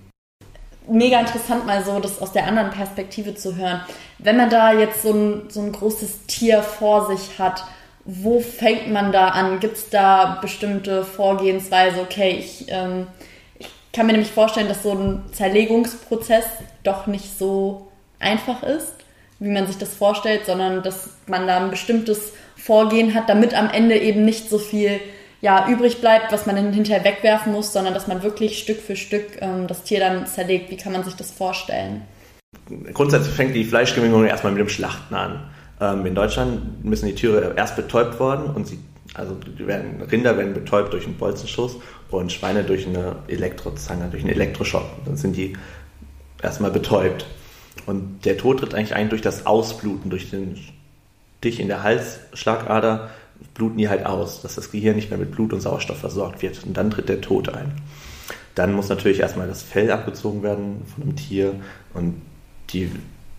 [0.87, 3.81] Mega interessant, mal so das aus der anderen Perspektive zu hören.
[4.19, 7.65] Wenn man da jetzt so ein, so ein großes Tier vor sich hat,
[8.05, 9.59] wo fängt man da an?
[9.59, 11.99] Gibt es da bestimmte Vorgehensweise?
[11.99, 13.07] Okay, ich, ähm,
[13.59, 16.45] ich kann mir nämlich vorstellen, dass so ein Zerlegungsprozess
[16.83, 18.98] doch nicht so einfach ist
[19.39, 23.69] wie man sich das vorstellt, sondern dass man da ein bestimmtes Vorgehen hat, damit am
[23.69, 24.99] Ende eben nicht so viel
[25.41, 28.95] ja, übrig bleibt, was man dann hinterher wegwerfen muss, sondern dass man wirklich Stück für
[28.95, 30.69] Stück ähm, das Tier dann zerlegt.
[30.69, 32.01] Wie kann man sich das vorstellen?
[32.93, 35.49] Grundsätzlich fängt die Fleischgewinnung erstmal mit dem Schlachten an.
[35.79, 38.79] Ähm, in Deutschland müssen die Tiere erst betäubt worden und sie,
[39.13, 41.77] also werden, Rinder werden betäubt durch einen Bolzenschuss
[42.11, 44.85] und Schweine durch eine Elektrozange, durch einen Elektroschock.
[45.05, 45.53] Dann sind die
[46.41, 47.25] erstmal betäubt.
[47.85, 50.57] Und der Tod tritt eigentlich ein durch das Ausbluten, durch den
[51.39, 53.09] Stich in der Halsschlagader
[53.53, 56.63] bluten die halt aus, dass das Gehirn nicht mehr mit Blut und Sauerstoff versorgt wird.
[56.63, 57.73] Und dann tritt der Tod ein.
[58.55, 61.55] Dann muss natürlich erstmal das Fell abgezogen werden von dem Tier
[61.93, 62.21] und
[62.69, 62.91] die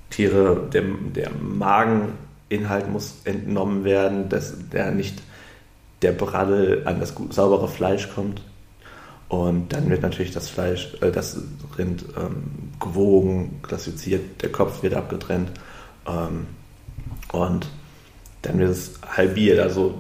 [0.09, 0.83] Tiere, der,
[1.15, 5.23] der Mageninhalt muss entnommen werden, dass der nicht
[6.03, 8.43] der Braddel an das saubere Fleisch kommt.
[9.31, 11.41] Und dann wird natürlich das Fleisch, äh, das
[11.79, 15.53] Rind ähm, gewogen, klassifiziert, der Kopf wird abgetrennt
[16.05, 16.49] ähm,
[17.31, 17.69] und
[18.43, 19.61] dann wird es halbiert.
[19.61, 19.95] Also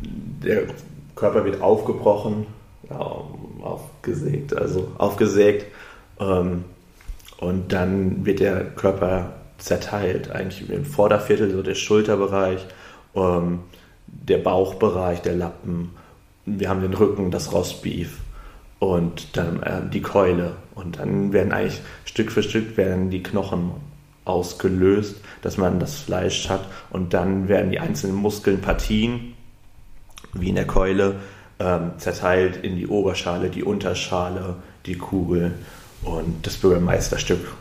[0.00, 0.64] der
[1.14, 2.48] Körper wird aufgebrochen,
[2.90, 2.98] ja,
[3.62, 5.66] aufgesägt, also aufgesägt
[6.18, 6.64] ähm,
[7.38, 12.66] und dann wird der Körper zerteilt, eigentlich im Vorderviertel, so der Schulterbereich,
[13.14, 13.60] ähm,
[14.08, 15.90] der Bauchbereich, der Lappen.
[16.44, 18.23] Wir haben den Rücken, das Rostbeef
[18.84, 20.56] und dann äh, die Keule.
[20.74, 23.72] Und dann werden eigentlich Stück für Stück werden die Knochen
[24.24, 29.34] ausgelöst, dass man das Fleisch hat und dann werden die einzelnen Muskeln, Partien,
[30.32, 31.16] wie in der Keule,
[31.58, 35.54] ähm, zerteilt in die Oberschale, die Unterschale, die Kugel
[36.02, 37.52] und das Bürgermeisterstück.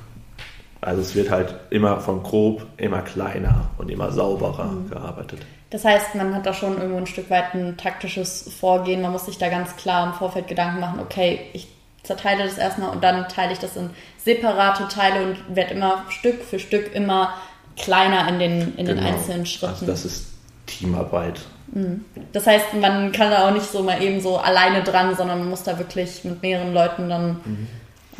[0.81, 4.89] Also es wird halt immer von grob immer kleiner und immer sauberer mhm.
[4.89, 5.41] gearbeitet.
[5.73, 9.01] Das heißt, man hat da schon irgendwo ein Stück weit ein taktisches Vorgehen.
[9.01, 11.67] Man muss sich da ganz klar im Vorfeld Gedanken machen, okay, ich
[12.03, 16.43] zerteile das erstmal und dann teile ich das in separate Teile und werde immer Stück
[16.43, 17.33] für Stück immer
[17.75, 19.01] kleiner in den, in genau.
[19.01, 19.73] den einzelnen Schritten.
[19.73, 20.27] Also das ist
[20.67, 21.41] Teamarbeit.
[21.71, 22.05] Mhm.
[22.33, 25.49] Das heißt, man kann da auch nicht so mal eben so alleine dran, sondern man
[25.49, 27.29] muss da wirklich mit mehreren Leuten dann.
[27.45, 27.67] Mhm.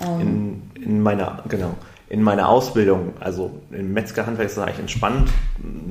[0.02, 0.22] Ähm,
[0.74, 1.76] in, in meiner, genau
[2.14, 5.32] in meiner Ausbildung, also im Metzgerhandwerk ist es eigentlich entspannt.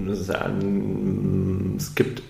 [0.08, 2.22] Es, gibt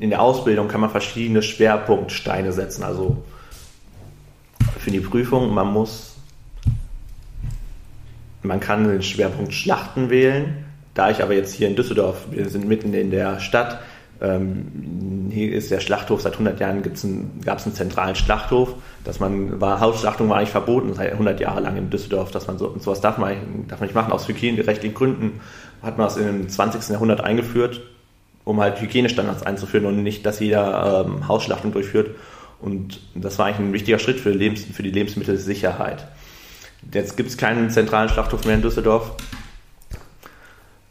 [0.00, 2.84] in der Ausbildung kann man verschiedene Schwerpunktsteine setzen.
[2.84, 3.22] Also
[4.78, 6.14] für die Prüfung, man muss,
[8.42, 10.64] man kann den Schwerpunkt Schlachten wählen.
[10.94, 13.78] Da ich aber jetzt hier in Düsseldorf, wir sind mitten in der Stadt,
[14.20, 19.60] ähm, hier ist der Schlachthof, seit 100 Jahren gab es einen zentralen Schlachthof, dass man,
[19.60, 23.00] war, Hausschlachtung war eigentlich verboten, seit 100 Jahre lang in Düsseldorf, dass man so, sowas
[23.00, 25.40] darf man, darf man nicht machen, aus hygienerechtlichen Gründen
[25.82, 26.88] hat man das im 20.
[26.90, 27.82] Jahrhundert eingeführt,
[28.44, 32.10] um halt Hygienestandards einzuführen und nicht, dass jeder ähm, Hausschlachtung durchführt.
[32.60, 36.06] Und das war eigentlich ein wichtiger Schritt für, Lebens für die Lebensmittelsicherheit.
[36.92, 39.12] Jetzt gibt es keinen zentralen Schlachthof mehr in Düsseldorf.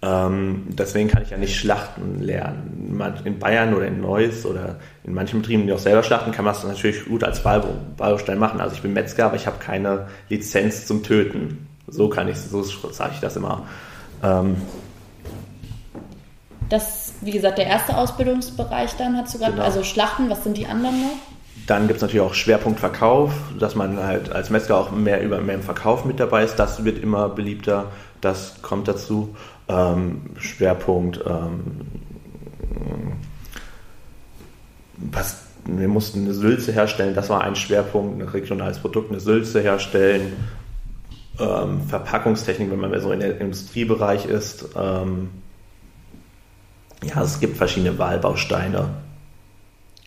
[0.05, 2.99] Ähm, deswegen kann ich ja nicht Schlachten lernen.
[3.23, 4.75] In Bayern oder in Neuss oder
[5.05, 8.59] in manchen Betrieben, die auch selber schlachten, kann man es natürlich gut als Baustein machen.
[8.59, 11.67] Also ich bin Metzger, aber ich habe keine Lizenz zum Töten.
[11.87, 13.65] So kann ich, so sage ich das immer.
[14.21, 14.57] Ähm,
[16.67, 19.63] das, wie gesagt, der erste Ausbildungsbereich dann, hast du gerade, genau.
[19.63, 21.15] also Schlachten, was sind die anderen noch?
[21.67, 25.39] Dann gibt es natürlich auch Schwerpunkt Verkauf, dass man halt als Metzger auch mehr über
[25.39, 26.57] mehr im Verkauf mit dabei ist.
[26.57, 29.35] Das wird immer beliebter, das kommt dazu.
[29.67, 31.85] Ähm, Schwerpunkt, ähm,
[34.97, 39.61] was, wir mussten eine Sülze herstellen, das war ein Schwerpunkt, ein regionales Produkt, eine Sülze
[39.61, 40.33] herstellen.
[41.39, 44.69] Ähm, Verpackungstechnik, wenn man mehr so in der Industriebereich ist.
[44.75, 45.29] Ähm,
[47.03, 48.89] ja, es gibt verschiedene Wahlbausteine.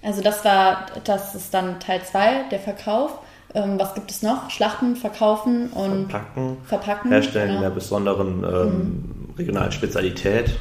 [0.02, 3.18] Also das war, das ist dann Teil 2, der Verkauf.
[3.54, 4.50] Ähm, was gibt es noch?
[4.50, 6.56] Schlachten, verkaufen und verpacken.
[6.64, 7.58] verpacken herstellen genau.
[7.58, 9.25] in einer besonderen ähm, mhm.
[9.38, 10.56] Regionalen Spezialität.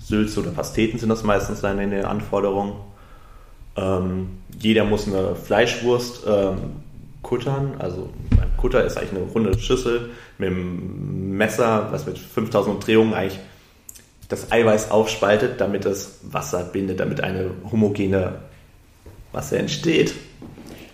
[0.00, 2.74] Sülze oder Pasteten sind das meistens dann in den Anforderungen.
[3.76, 6.58] Ähm, jeder muss eine Fleischwurst ähm,
[7.22, 7.74] kuttern.
[7.78, 8.08] Also
[8.40, 13.40] ein Kutter ist eigentlich eine runde Schüssel mit einem Messer, was mit 5000 Umdrehungen eigentlich
[14.28, 18.36] das Eiweiß aufspaltet, damit es Wasser bindet, damit eine homogene
[19.32, 20.14] Masse entsteht.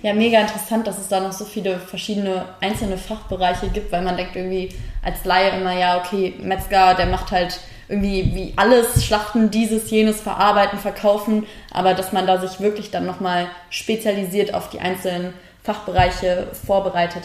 [0.04, 4.18] Ja, mega interessant, dass es da noch so viele verschiedene einzelne Fachbereiche gibt, weil man
[4.18, 4.68] denkt irgendwie
[5.02, 10.20] als Laie immer, ja, okay, Metzger, der macht halt irgendwie wie alles, Schlachten, dieses, jenes,
[10.20, 15.32] verarbeiten, verkaufen, aber dass man da sich wirklich dann nochmal spezialisiert auf die einzelnen
[15.62, 17.22] Fachbereiche vorbereitet.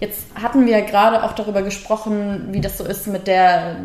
[0.00, 3.76] Jetzt hatten wir gerade auch darüber gesprochen, wie das so ist mit der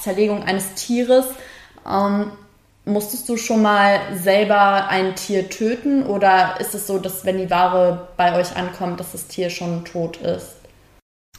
[0.00, 1.26] Zerlegung eines Tieres.
[1.86, 2.32] Ähm,
[2.84, 7.50] musstest du schon mal selber ein Tier töten oder ist es so, dass wenn die
[7.50, 10.56] Ware bei euch ankommt, dass das Tier schon tot ist?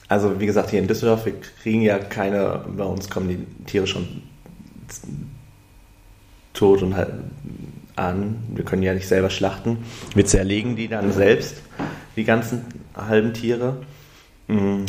[0.08, 3.88] Also wie gesagt, hier in Düsseldorf, wir kriegen ja keine, bei uns kommen die Tiere
[3.88, 4.24] schon
[6.54, 7.12] tot und halt
[7.96, 8.44] an.
[8.54, 9.84] Wir können ja nicht selber schlachten.
[10.14, 11.58] Wir zerlegen die dann selbst,
[12.16, 12.66] die ganzen
[12.96, 13.78] halben Tiere.
[14.48, 14.86] Mhm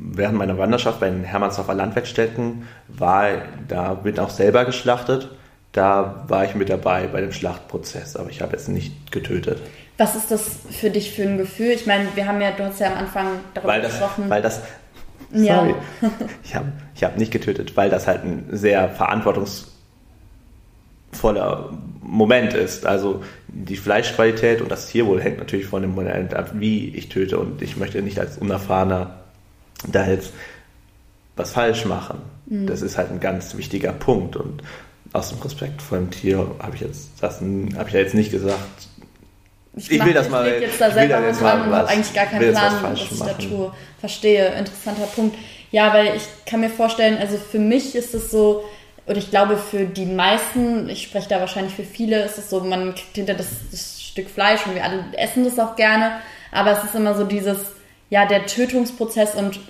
[0.00, 3.28] während meiner Wanderschaft bei den Hermannshofer Landwerkstätten war,
[3.68, 5.30] da wird auch selber geschlachtet.
[5.72, 9.60] Da war ich mit dabei bei dem Schlachtprozess, aber ich habe jetzt nicht getötet.
[9.98, 11.70] Was ist das für dich für ein Gefühl?
[11.70, 14.24] Ich meine, wir haben ja, du hast ja am Anfang darüber weil das, gesprochen.
[14.28, 14.62] Weil das,
[15.32, 16.10] sorry, ja.
[16.42, 21.70] ich habe ich hab nicht getötet, weil das halt ein sehr verantwortungsvoller
[22.02, 22.86] Moment ist.
[22.86, 27.38] Also die Fleischqualität und das Tierwohl hängt natürlich von dem Moment ab, wie ich töte.
[27.38, 29.20] Und ich möchte nicht als unerfahrener
[29.86, 30.32] da jetzt
[31.36, 32.18] was falsch machen.
[32.46, 32.66] Mhm.
[32.66, 34.36] Das ist halt ein ganz wichtiger Punkt.
[34.36, 34.62] Und
[35.12, 38.30] aus dem Respekt vor dem Tier habe ich jetzt das habe ich ja jetzt nicht
[38.30, 38.88] gesagt.
[39.76, 40.46] Ich, ich will das mal.
[40.48, 43.34] Ich jetzt da selber jetzt dran und habe eigentlich gar keinen Plan, was ich da
[43.34, 43.72] tue.
[43.98, 45.36] Verstehe, interessanter Punkt.
[45.70, 48.64] Ja, weil ich kann mir vorstellen, also für mich ist es so,
[49.06, 52.60] und ich glaube für die meisten, ich spreche da wahrscheinlich für viele, ist es so,
[52.60, 56.72] man kriegt hinter das, das Stück Fleisch und wir alle essen das auch gerne, aber
[56.72, 57.58] es ist immer so dieses,
[58.10, 59.60] ja, der Tötungsprozess und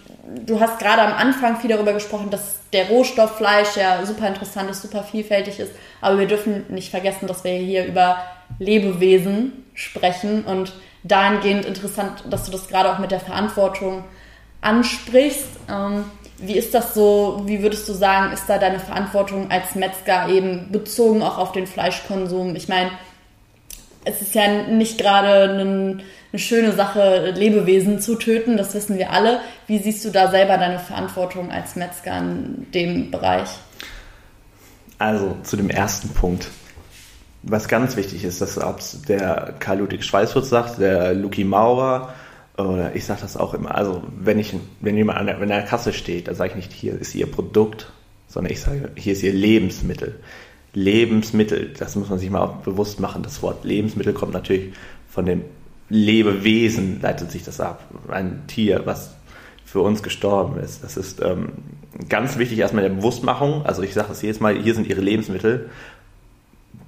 [0.47, 4.71] du hast gerade am Anfang viel darüber gesprochen, dass der Rohstoff Fleisch ja super interessant
[4.71, 8.19] ist, super vielfältig ist, aber wir dürfen nicht vergessen, dass wir hier über
[8.59, 10.73] Lebewesen sprechen und
[11.03, 14.05] dahingehend interessant, dass du das gerade auch mit der Verantwortung
[14.61, 15.49] ansprichst.
[15.71, 16.05] Ähm,
[16.39, 17.43] wie ist das so?
[17.45, 21.67] Wie würdest du sagen, ist da deine Verantwortung als Metzger eben bezogen auch auf den
[21.67, 22.57] Fleischkonsum?
[22.57, 22.91] Ich meine,
[24.05, 29.11] es ist ja nicht gerade ein eine schöne Sache, Lebewesen zu töten, das wissen wir
[29.11, 29.41] alle.
[29.67, 33.49] Wie siehst du da selber deine Verantwortung als Metzger in dem Bereich?
[34.99, 36.49] Also zu dem ersten Punkt.
[37.43, 42.15] Was ganz wichtig ist, dass ob der Karl-Ludwig Schweißfurt sagt, der Luki Maurer,
[42.57, 45.63] oder ich sage das auch immer, also wenn ich, wenn jemand an der, wenn der
[45.63, 47.91] Kasse steht, dann sage ich nicht, hier ist ihr Produkt,
[48.29, 50.21] sondern ich sage, hier ist ihr Lebensmittel.
[50.73, 53.23] Lebensmittel, das muss man sich mal bewusst machen.
[53.23, 54.73] Das Wort Lebensmittel kommt natürlich
[55.09, 55.43] von dem
[55.89, 57.83] Lebewesen leitet sich das ab.
[58.09, 59.11] Ein Tier, was
[59.67, 60.83] für uns gestorben ist.
[60.83, 61.51] Das ist ähm,
[62.09, 63.67] ganz wichtig erstmal in der Bewusstmachung.
[63.67, 65.69] Also ich sage das jedes Mal, hier sind ihre Lebensmittel.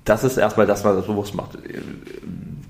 [0.05, 1.59] das ist erstmal, dass man das bewusst macht.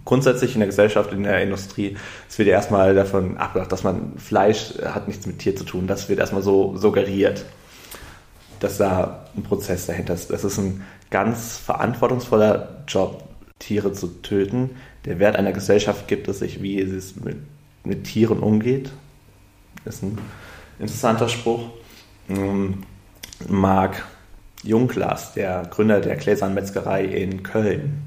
[0.05, 1.97] Grundsätzlich in der Gesellschaft, in der Industrie,
[2.29, 5.87] es wird ja erstmal davon abgedacht, dass man Fleisch hat nichts mit Tier zu tun.
[5.87, 7.45] Das wird erstmal so suggeriert,
[8.61, 10.31] dass da ein Prozess dahinter ist.
[10.31, 10.83] Das ist ein
[11.13, 13.23] ganz verantwortungsvoller Job,
[13.61, 14.71] Tiere zu töten.
[15.05, 17.37] Der Wert einer Gesellschaft gibt es sich, wie es mit,
[17.85, 18.91] mit Tieren umgeht.
[19.85, 20.19] Ist ein
[20.81, 21.69] interessanter Spruch.
[22.29, 22.83] Ähm,
[23.49, 24.05] Marc
[24.65, 28.03] Junglas, der Gründer der Gläsern Metzgerei in Köln,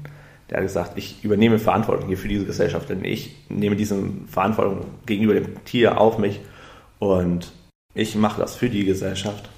[0.48, 3.96] der hat gesagt, ich übernehme Verantwortung hier für diese Gesellschaft, denn ich nehme diese
[4.28, 6.40] Verantwortung gegenüber dem Tier auf mich
[6.98, 7.52] und
[7.94, 9.48] ich mache das für die Gesellschaft.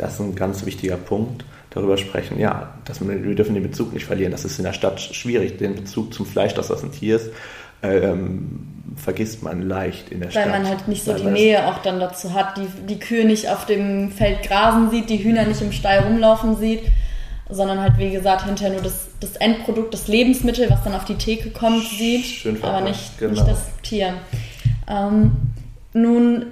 [0.00, 1.44] Das ist ein ganz wichtiger Punkt.
[1.70, 4.32] Darüber sprechen, ja, dass wir, wir dürfen den Bezug nicht verlieren.
[4.32, 7.30] Das ist in der Stadt schwierig, den Bezug zum Fleisch, dass das ein Tier ist,
[7.82, 10.44] ähm, vergisst man leicht in der Weil Stadt.
[10.46, 13.48] Weil man halt nicht so die Nähe auch dann dazu hat, die, die Kühe nicht
[13.48, 16.82] auf dem Feld grasen sieht, die Hühner nicht im Stall rumlaufen sieht,
[17.48, 21.16] sondern halt, wie gesagt, hinterher nur das, das Endprodukt, das Lebensmittel, was dann auf die
[21.16, 23.32] Theke kommt, sieht, Schön aber nicht, genau.
[23.32, 24.14] nicht das Tier.
[24.88, 25.32] Ähm,
[25.92, 26.46] nun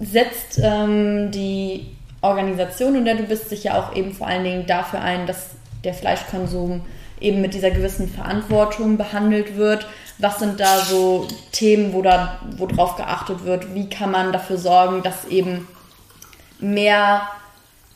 [0.00, 1.86] setzt ähm, die
[2.22, 5.50] Organisation, in der du bist, sich ja auch eben vor allen Dingen dafür ein, dass
[5.84, 6.82] der Fleischkonsum
[7.20, 9.86] eben mit dieser gewissen Verantwortung behandelt wird.
[10.18, 13.74] Was sind da so Themen, wo, da, wo drauf geachtet wird?
[13.74, 15.66] Wie kann man dafür sorgen, dass eben
[16.58, 17.22] mehr,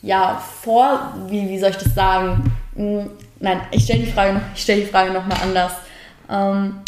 [0.03, 2.53] ja, vor, wie, wie soll ich das sagen?
[2.77, 3.11] Hm,
[3.41, 5.73] nein, ich stelle die Frage, ich Frage nochmal anders.
[6.31, 6.81] Ähm,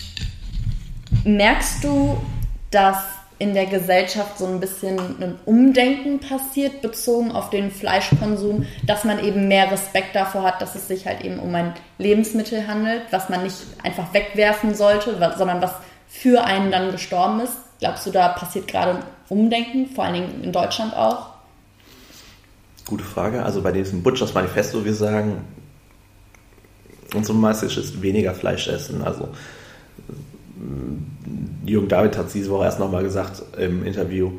[1.25, 2.19] merkst du,
[2.71, 9.05] dass in der Gesellschaft so ein bisschen ein Umdenken passiert, bezogen auf den Fleischkonsum, dass
[9.05, 13.03] man eben mehr Respekt davor hat, dass es sich halt eben um ein Lebensmittel handelt,
[13.11, 15.75] was man nicht einfach wegwerfen sollte, sondern was
[16.09, 17.53] für einen dann gestorben ist.
[17.79, 21.29] Glaubst du, da passiert gerade ein Umdenken, vor allen Dingen in Deutschland auch?
[22.87, 23.43] Gute Frage.
[23.43, 25.45] Also bei diesem Butchers Manifesto, wir sagen,
[27.15, 29.03] unsere Message ist weniger Fleisch essen.
[29.03, 29.29] Also
[31.65, 34.33] Jürgen David hat es diese Woche erst nochmal gesagt im Interview,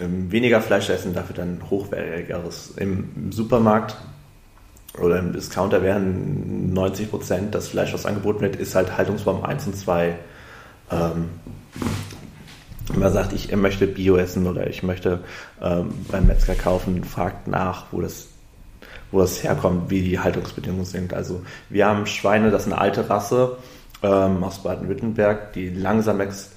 [0.00, 2.74] ähm, weniger Fleisch essen, dafür dann hochwertigeres.
[2.76, 3.96] Im Supermarkt
[4.98, 9.66] oder im Discounter werden 90 Prozent das Fleisch, was angeboten wird, ist halt Haltungsform 1
[9.66, 10.14] und 2.
[10.90, 11.28] Ähm,
[12.90, 15.20] wenn man sagt, ich möchte Bio essen oder ich möchte
[15.60, 18.28] ähm, beim Metzger kaufen, fragt nach, wo das,
[19.10, 21.12] wo das herkommt, wie die Haltungsbedingungen sind.
[21.12, 23.58] Also wir haben Schweine, das ist eine alte Rasse,
[24.02, 26.52] ähm, aus Baden-Württemberg, die langsam wächst.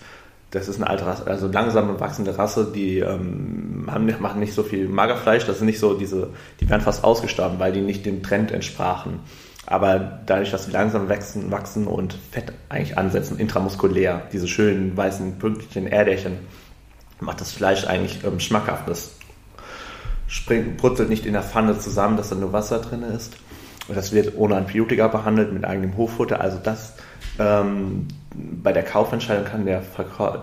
[0.52, 4.64] Das ist eine alte Rasse, also langsam wachsende Rasse, die ähm, haben, machen nicht so
[4.64, 6.30] viel Magerfleisch, das sind nicht so diese,
[6.60, 9.22] die werden fast ausgestorben, weil die nicht dem Trend entsprachen.
[9.66, 15.38] Aber dadurch, dass sie langsam wachsen, wachsen und Fett eigentlich ansetzen, intramuskulär, diese schönen weißen
[15.38, 16.40] Pünktchen, Erdärchen,
[17.22, 18.90] macht das Fleisch eigentlich ähm, schmackhaft.
[18.90, 19.12] Das
[20.28, 23.38] springt, brutzelt nicht in der Pfanne zusammen, dass da nur Wasser drin ist.
[23.88, 26.42] Und das wird ohne Antibiotika behandelt, mit eigenem Hochfutter.
[26.42, 26.96] Also das
[27.40, 29.82] ähm, bei der Kaufentscheidung kann der,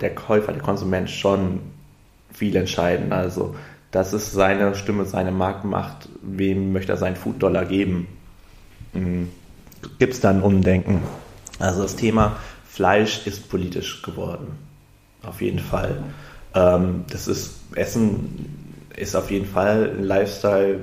[0.01, 1.61] der Käufer, der Konsument schon
[2.33, 3.13] viel entscheiden.
[3.13, 3.55] Also
[3.91, 6.09] das ist seine Stimme, seine Marktmacht.
[6.23, 8.07] Wem möchte er seinen Food-Dollar geben?
[8.93, 9.29] Mhm.
[9.99, 11.03] Gibt es dann Umdenken?
[11.59, 12.37] Also das Thema
[12.69, 14.49] Fleisch ist politisch geworden.
[15.23, 16.03] Auf jeden Fall.
[16.55, 18.57] Ähm, das ist Essen
[18.97, 20.81] ist auf jeden Fall ein Lifestyle.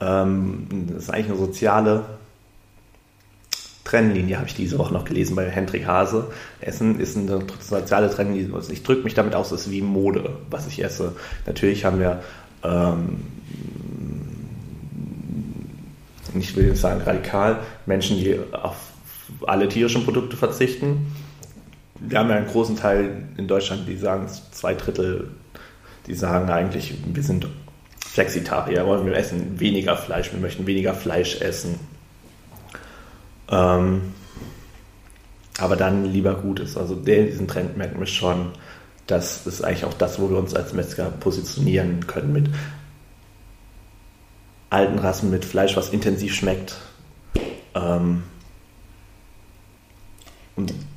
[0.00, 2.04] Ähm, das ist eigentlich eine soziale
[3.84, 6.28] Trennlinie, habe ich diese Woche noch gelesen bei Hendrik Hase.
[6.60, 8.50] Essen ist eine soziale Trennlinie.
[8.70, 11.12] Ich drücke mich damit aus, es ist wie Mode, was ich esse.
[11.46, 12.22] Natürlich haben wir,
[12.64, 13.18] ähm,
[16.38, 18.76] ich will nicht sagen radikal, Menschen, die auf
[19.46, 21.14] alle tierischen Produkte verzichten.
[22.00, 25.28] Wir haben ja einen großen Teil in Deutschland, die sagen, zwei Drittel,
[26.06, 27.46] die sagen eigentlich, wir sind
[28.04, 31.78] Flexitarier, wir essen weniger Fleisch, wir möchten weniger Fleisch essen
[33.50, 34.14] ähm,
[35.58, 36.76] aber dann lieber Gutes.
[36.76, 38.52] Also diesen Trend merken wir schon.
[39.06, 42.48] Das ist eigentlich auch das, wo wir uns als Metzger positionieren können mit
[44.70, 46.76] alten Rassen, mit Fleisch, was intensiv schmeckt.
[47.74, 48.24] Ähm,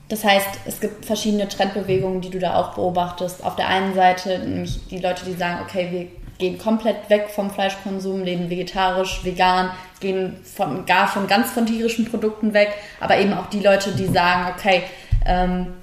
[0.09, 3.43] das heißt, es gibt verschiedene Trendbewegungen, die du da auch beobachtest.
[3.43, 7.49] Auf der einen Seite nämlich die Leute, die sagen, okay, wir gehen komplett weg vom
[7.49, 13.33] Fleischkonsum, leben vegetarisch, vegan, gehen von, gar von ganz von tierischen Produkten weg, aber eben
[13.33, 14.83] auch die Leute, die sagen, okay,
[15.25, 15.73] ähm,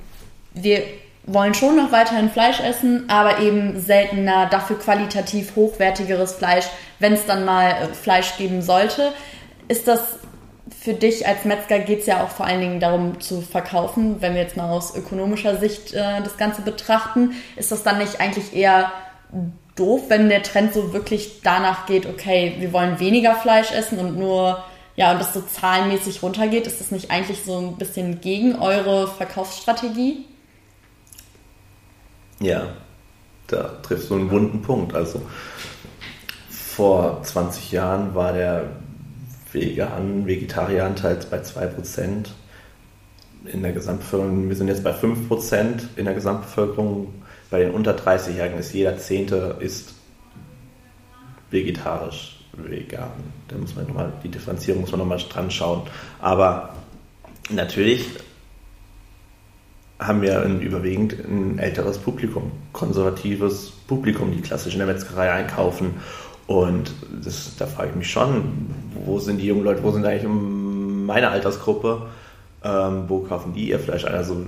[0.55, 0.83] wir
[1.27, 6.67] wollen schon noch weiterhin Fleisch essen, aber eben seltener, dafür qualitativ hochwertigeres Fleisch,
[6.99, 9.13] wenn es dann mal äh, Fleisch geben sollte.
[9.69, 10.19] Ist das
[10.81, 14.35] für dich als Metzger geht es ja auch vor allen Dingen darum zu verkaufen, wenn
[14.35, 18.55] wir jetzt mal aus ökonomischer Sicht äh, das Ganze betrachten, ist das dann nicht eigentlich
[18.55, 18.93] eher
[19.77, 24.19] doof, wenn der Trend so wirklich danach geht, okay, wir wollen weniger Fleisch essen und
[24.19, 24.65] nur
[24.97, 29.09] ja, und das so zahlenmäßig runtergeht, ist das nicht eigentlich so ein bisschen gegen eure
[29.09, 30.25] Verkaufsstrategie?
[32.41, 32.69] Ja,
[33.49, 34.95] da triffst du einen wunden Punkt.
[34.95, 35.21] Also
[36.49, 38.71] vor 20 Jahren war der
[39.53, 42.27] vegan Vegetarieranteil bei 2%
[43.47, 44.49] in der Gesamtbevölkerung.
[44.49, 47.13] Wir sind jetzt bei 5% in der Gesamtbevölkerung.
[47.51, 49.95] Bei den unter 30-Jährigen ist jeder Zehnte ist
[51.51, 53.11] vegetarisch, vegan.
[53.49, 55.83] Da muss man nochmal, die Differenzierung muss man nochmal dran schauen.
[56.21, 56.75] Aber
[57.51, 58.07] natürlich
[59.99, 65.95] haben wir ein überwiegend ein älteres Publikum, konservatives Publikum, die klassisch in der Metzgerei einkaufen.
[66.47, 66.93] Und
[67.25, 68.69] das, da frage ich mich schon,
[69.07, 72.07] wo sind die jungen Leute, wo sind eigentlich meine Altersgruppe,
[72.63, 74.05] ähm, wo kaufen die ihr Fleisch?
[74.05, 74.45] Also,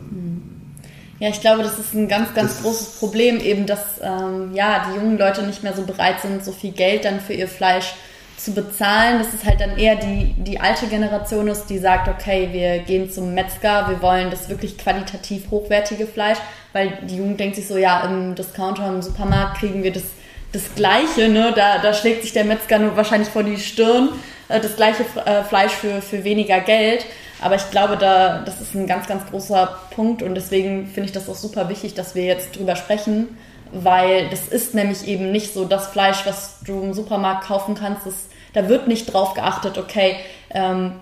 [1.18, 4.96] ja, ich glaube, das ist ein ganz, ganz großes Problem, eben, dass ähm, ja, die
[4.96, 7.94] jungen Leute nicht mehr so bereit sind, so viel Geld dann für ihr Fleisch
[8.36, 12.50] zu bezahlen, dass es halt dann eher die, die alte Generation ist, die sagt, okay,
[12.52, 16.38] wir gehen zum Metzger, wir wollen das wirklich qualitativ hochwertige Fleisch,
[16.74, 20.04] weil die Jugend denkt sich so, ja, im Discounter, im Supermarkt kriegen wir das,
[20.52, 21.52] das Gleiche, ne?
[21.56, 24.10] da, da schlägt sich der Metzger nur wahrscheinlich vor die Stirn,
[24.48, 27.06] äh, das gleiche äh, Fleisch für, für weniger Geld.
[27.40, 31.12] Aber ich glaube, da, das ist ein ganz, ganz großer Punkt und deswegen finde ich
[31.12, 33.36] das auch super wichtig, dass wir jetzt drüber sprechen,
[33.72, 38.06] weil das ist nämlich eben nicht so das Fleisch, was du im Supermarkt kaufen kannst.
[38.06, 38.14] Das,
[38.54, 40.16] da wird nicht drauf geachtet, okay,
[40.50, 40.92] ähm,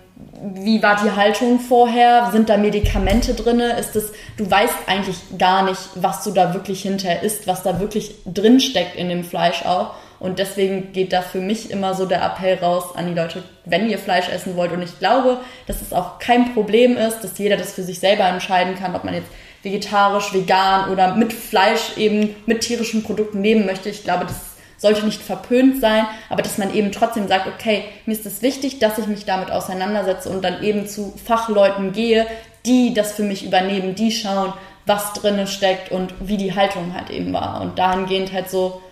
[0.54, 2.30] wie war die Haltung vorher?
[2.30, 3.60] Sind da Medikamente drin?
[3.60, 7.80] Ist es, du weißt eigentlich gar nicht, was du da wirklich hinterher isst, was da
[7.80, 9.94] wirklich drin steckt in dem Fleisch auch.
[10.20, 13.90] Und deswegen geht da für mich immer so der Appell raus an die Leute, wenn
[13.90, 14.72] ihr Fleisch essen wollt.
[14.72, 18.24] Und ich glaube, dass es auch kein Problem ist, dass jeder das für sich selber
[18.24, 19.28] entscheiden kann, ob man jetzt
[19.62, 23.88] vegetarisch, vegan oder mit Fleisch eben mit tierischen Produkten leben möchte.
[23.88, 28.12] Ich glaube, das sollte nicht verpönt sein, aber dass man eben trotzdem sagt, okay, mir
[28.12, 32.26] ist es wichtig, dass ich mich damit auseinandersetze und dann eben zu Fachleuten gehe,
[32.66, 34.52] die das für mich übernehmen, die schauen,
[34.86, 37.62] was drinnen steckt und wie die Haltung halt eben war.
[37.62, 38.82] Und dahingehend halt so,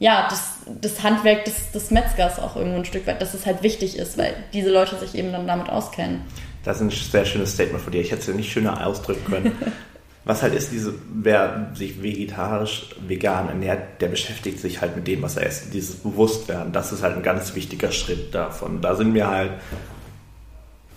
[0.00, 3.62] ja, das, das Handwerk des, des Metzgers auch irgendwo ein Stück weit, dass es halt
[3.62, 6.22] wichtig ist, weil diese Leute sich eben dann damit auskennen.
[6.64, 8.00] Das ist ein sehr schönes Statement von dir.
[8.00, 9.52] Ich hätte es ja nicht schöner ausdrücken können.
[10.24, 15.22] Was halt ist, diese, wer sich vegetarisch, vegan ernährt, der beschäftigt sich halt mit dem,
[15.22, 15.72] was er isst.
[15.72, 18.82] Dieses Bewusstwerden, das ist halt ein ganz wichtiger Schritt davon.
[18.82, 19.52] Da sind wir halt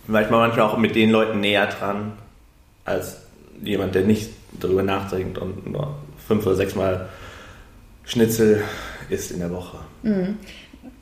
[0.07, 2.11] manchmal, manchmal auch mit den Leuten näher dran,
[2.83, 3.21] als
[3.63, 4.29] jemand, der nicht
[4.59, 5.95] darüber nachdenkt und nur
[6.27, 7.07] fünf oder sechs Mal
[8.05, 8.63] Schnitzel
[9.09, 9.77] isst in der Woche.
[10.03, 10.37] Mhm.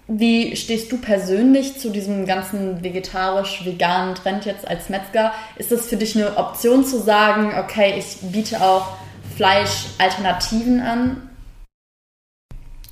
[0.08, 5.32] Wie stehst du persönlich zu diesem ganzen vegetarisch-veganen Trend jetzt als Metzger?
[5.58, 8.98] Ist es für dich eine Option zu sagen, okay, ich biete auch
[9.38, 11.30] Fleischalternativen an?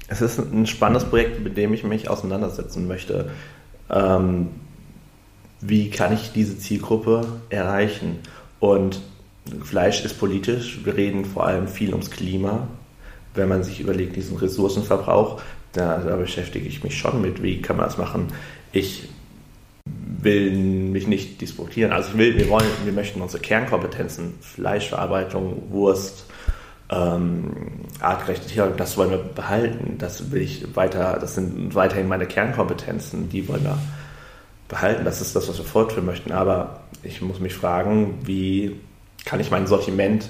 [0.07, 3.31] Es ist ein spannendes Projekt, mit dem ich mich auseinandersetzen möchte.
[3.89, 4.51] Ähm,
[5.61, 8.19] wie kann ich diese Zielgruppe erreichen?
[8.59, 9.01] Und
[9.63, 10.79] Fleisch ist politisch.
[10.85, 12.67] Wir reden vor allem viel ums Klima.
[13.33, 15.41] Wenn man sich überlegt, diesen Ressourcenverbrauch,
[15.73, 18.27] da, da beschäftige ich mich schon mit, wie kann man das machen.
[18.71, 19.09] Ich
[19.85, 21.91] will mich nicht disputieren.
[21.91, 26.25] Also ich will, wir wollen, wir möchten unsere Kernkompetenzen, Fleischverarbeitung, Wurst,
[26.89, 27.51] ähm,
[27.99, 29.97] artgerechte Tierhaltung, das wollen wir behalten.
[29.97, 33.77] Das will ich weiter, das sind weiterhin meine Kernkompetenzen, die wollen wir
[34.67, 35.05] behalten.
[35.05, 36.31] Das ist das, was wir fortführen möchten.
[36.31, 38.75] Aber ich muss mich fragen, wie
[39.25, 40.29] kann ich mein Sortiment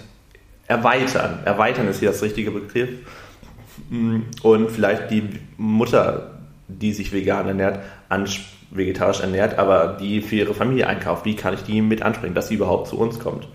[0.70, 1.40] erweitern?
[1.44, 2.90] Erweitern ist hier das richtige Begriff.
[3.90, 7.80] Und vielleicht die Mutter, die sich vegan ernährt,
[8.72, 11.26] vegetarisch ernährt, aber die für ihre Familie einkauft.
[11.26, 13.48] Wie kann ich die mit ansprechen, dass sie überhaupt zu uns kommt?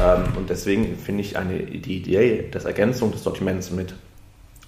[0.00, 3.94] Ähm, und deswegen finde ich eine, die Idee des Ergänzung des Sortiments mit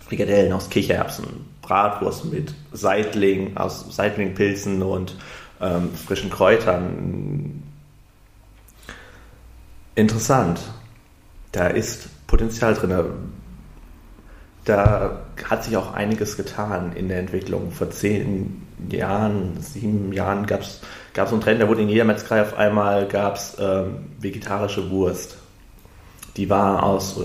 [0.06, 1.26] Frikadellen aus Kichererbsen,
[1.62, 5.16] Bratwurst mit Seitling aus Seitlingpilzen und
[5.60, 7.62] ähm, frischen Kräutern
[9.94, 10.60] interessant.
[11.52, 12.92] Da ist Potenzial drin
[14.64, 17.72] da hat sich auch einiges getan in der Entwicklung.
[17.72, 20.80] Vor zehn Jahren, sieben Jahren gab es
[21.14, 25.38] so einen Trend, da wurde in jeder Metzgerei auf einmal gab's, ähm, vegetarische Wurst.
[26.36, 27.20] Die war aus,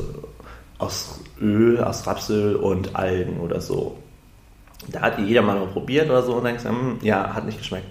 [0.78, 3.98] aus Öl, aus Rapsöl und Algen oder so.
[4.88, 7.88] Da hat jeder mal probiert oder so und denkt, hm, ja, hat nicht geschmeckt.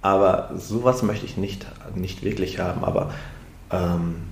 [0.00, 2.84] Aber sowas möchte ich nicht, nicht wirklich haben.
[2.84, 3.10] Aber
[3.70, 4.27] ähm,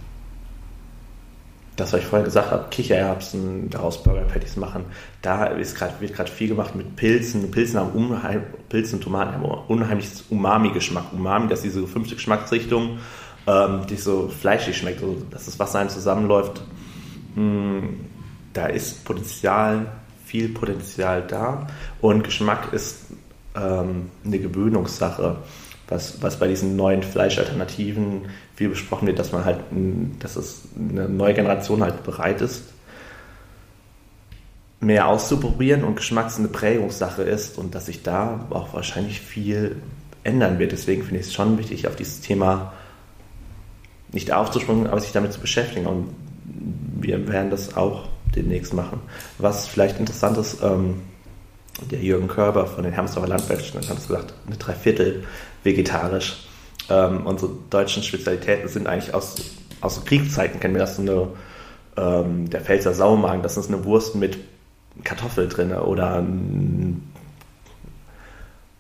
[1.76, 4.86] das, was ich vorher gesagt habe, Kichererbsen, daraus Burger Patties machen,
[5.20, 7.50] da ist grad, wird gerade viel gemacht mit Pilzen.
[7.50, 11.12] Pilzen haben unheim, Pilzen und Tomaten haben unheimliches Umami-Geschmack.
[11.12, 12.98] Umami, das ist diese fünfte Geschmacksrichtung,
[13.46, 16.62] ähm, die so fleischig schmeckt, so, dass das Wasser einem zusammenläuft.
[17.34, 18.00] Hm,
[18.54, 19.86] da ist Potenzial,
[20.24, 21.66] viel Potenzial da
[22.00, 23.06] und Geschmack ist
[23.54, 25.36] ähm, eine Gewöhnungssache.
[25.88, 29.60] Was, was bei diesen neuen Fleischalternativen viel besprochen wird, dass man halt,
[30.20, 32.64] dass es eine neue Generation halt bereit ist,
[34.80, 39.76] mehr auszuprobieren und Geschmacks eine Prägungssache ist und dass sich da auch wahrscheinlich viel
[40.24, 40.72] ändern wird.
[40.72, 42.72] Deswegen finde ich es schon wichtig, auf dieses Thema
[44.12, 45.86] nicht aufzuspringen, aber sich damit zu beschäftigen.
[45.86, 46.08] Und
[47.00, 49.00] wir werden das auch demnächst machen.
[49.38, 51.02] Was vielleicht interessant ist, ähm,
[51.90, 55.24] der Jürgen Körber von den Hermsdorfer Landwirtschaften hat gesagt, eine Dreiviertel
[55.62, 56.46] vegetarisch.
[56.88, 59.34] Ähm, unsere deutschen Spezialitäten sind eigentlich aus,
[59.80, 61.28] aus Kriegszeiten, kennen wir das, so eine,
[61.96, 64.38] ähm, der Pfälzer Saumagen, das ist eine Wurst mit
[65.04, 67.02] Kartoffel drin oder ein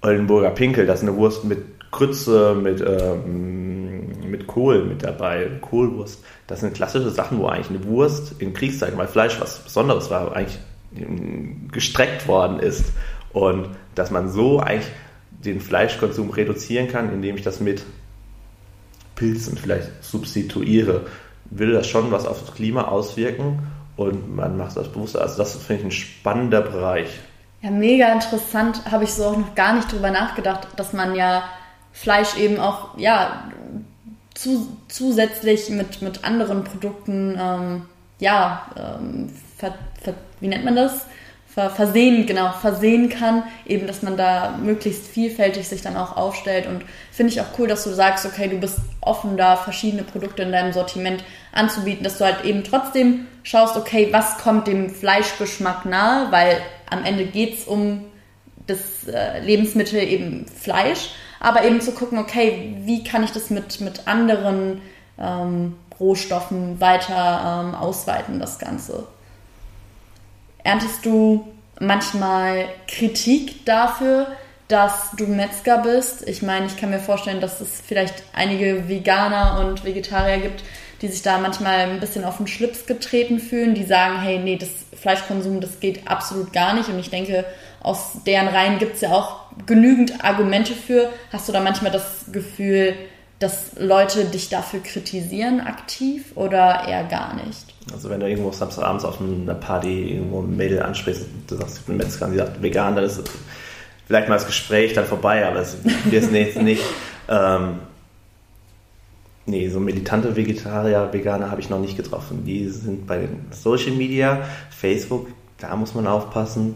[0.02, 1.58] Oldenburger Pinkel, das ist eine Wurst mit
[1.90, 6.22] Krütze, mit, ähm, mit Kohl mit dabei, Kohlwurst.
[6.46, 10.34] Das sind klassische Sachen, wo eigentlich eine Wurst in Kriegszeiten, weil Fleisch was Besonderes war,
[10.34, 10.58] eigentlich
[11.72, 12.92] gestreckt worden ist.
[13.32, 14.90] Und dass man so eigentlich
[15.30, 17.84] den Fleischkonsum reduzieren kann, indem ich das mit
[19.14, 21.06] Pilzen vielleicht substituiere,
[21.46, 25.22] will das schon was auf das Klima auswirken und man macht das bewusster.
[25.22, 27.08] Also das finde ich ein spannender Bereich.
[27.62, 28.82] Ja, mega interessant.
[28.90, 31.44] Habe ich so auch noch gar nicht drüber nachgedacht, dass man ja
[31.92, 33.50] Fleisch eben auch ja
[34.34, 37.82] zu, zusätzlich mit, mit anderen Produkten ähm,
[38.18, 39.74] ja ähm, ver,
[40.40, 41.06] wie nennt man das?
[41.56, 46.82] versehen, genau, versehen kann, eben, dass man da möglichst vielfältig sich dann auch aufstellt und
[47.10, 50.52] finde ich auch cool, dass du sagst, okay, du bist offen da, verschiedene Produkte in
[50.52, 56.30] deinem Sortiment anzubieten, dass du halt eben trotzdem schaust, okay, was kommt dem Fleischgeschmack nahe,
[56.30, 56.60] weil
[56.90, 58.04] am Ende geht es um
[58.66, 63.80] das äh, Lebensmittel eben Fleisch, aber eben zu gucken, okay, wie kann ich das mit,
[63.80, 64.82] mit anderen
[65.18, 69.06] ähm, Rohstoffen weiter ähm, ausweiten, das Ganze.
[70.66, 71.46] Erntest du
[71.78, 74.26] manchmal Kritik dafür,
[74.66, 76.28] dass du Metzger bist?
[76.28, 80.64] Ich meine, ich kann mir vorstellen, dass es vielleicht einige Veganer und Vegetarier gibt,
[81.02, 84.56] die sich da manchmal ein bisschen auf den Schlips getreten fühlen, die sagen, hey, nee,
[84.56, 86.88] das Fleischkonsum, das geht absolut gar nicht.
[86.88, 87.44] Und ich denke,
[87.80, 91.12] aus deren Reihen gibt es ja auch genügend Argumente für.
[91.32, 92.96] Hast du da manchmal das Gefühl,
[93.38, 97.75] dass Leute dich dafür kritisieren aktiv oder eher gar nicht?
[97.92, 101.84] Also wenn du irgendwo Samstagabends auf einer Party irgendwo ein Mädel ansprichst, du sagst, ich
[101.84, 103.22] bin Metzger und sie sagt vegan, dann ist
[104.06, 106.32] vielleicht mal das Gespräch dann vorbei, aber es wird jetzt
[106.62, 106.82] nicht.
[107.28, 107.78] Ähm,
[109.46, 112.44] nee, so militante Vegetarier, Veganer habe ich noch nicht getroffen.
[112.44, 115.28] Die sind bei den Social Media, Facebook,
[115.58, 116.74] da muss man aufpassen.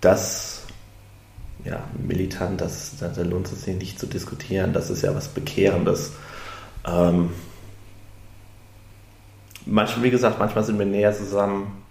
[0.00, 0.64] Das
[1.64, 4.72] ja, militant, das, da lohnt es sich nicht zu diskutieren.
[4.72, 6.12] Das ist ja was Bekehrendes.
[6.86, 7.30] Ähm,
[9.66, 11.84] manchmal, wie gesagt, manchmal sind wir näher zusammen,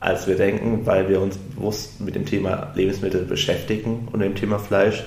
[0.00, 4.58] als wir denken, weil wir uns bewusst mit dem Thema Lebensmittel beschäftigen und dem Thema
[4.58, 5.04] Fleisch.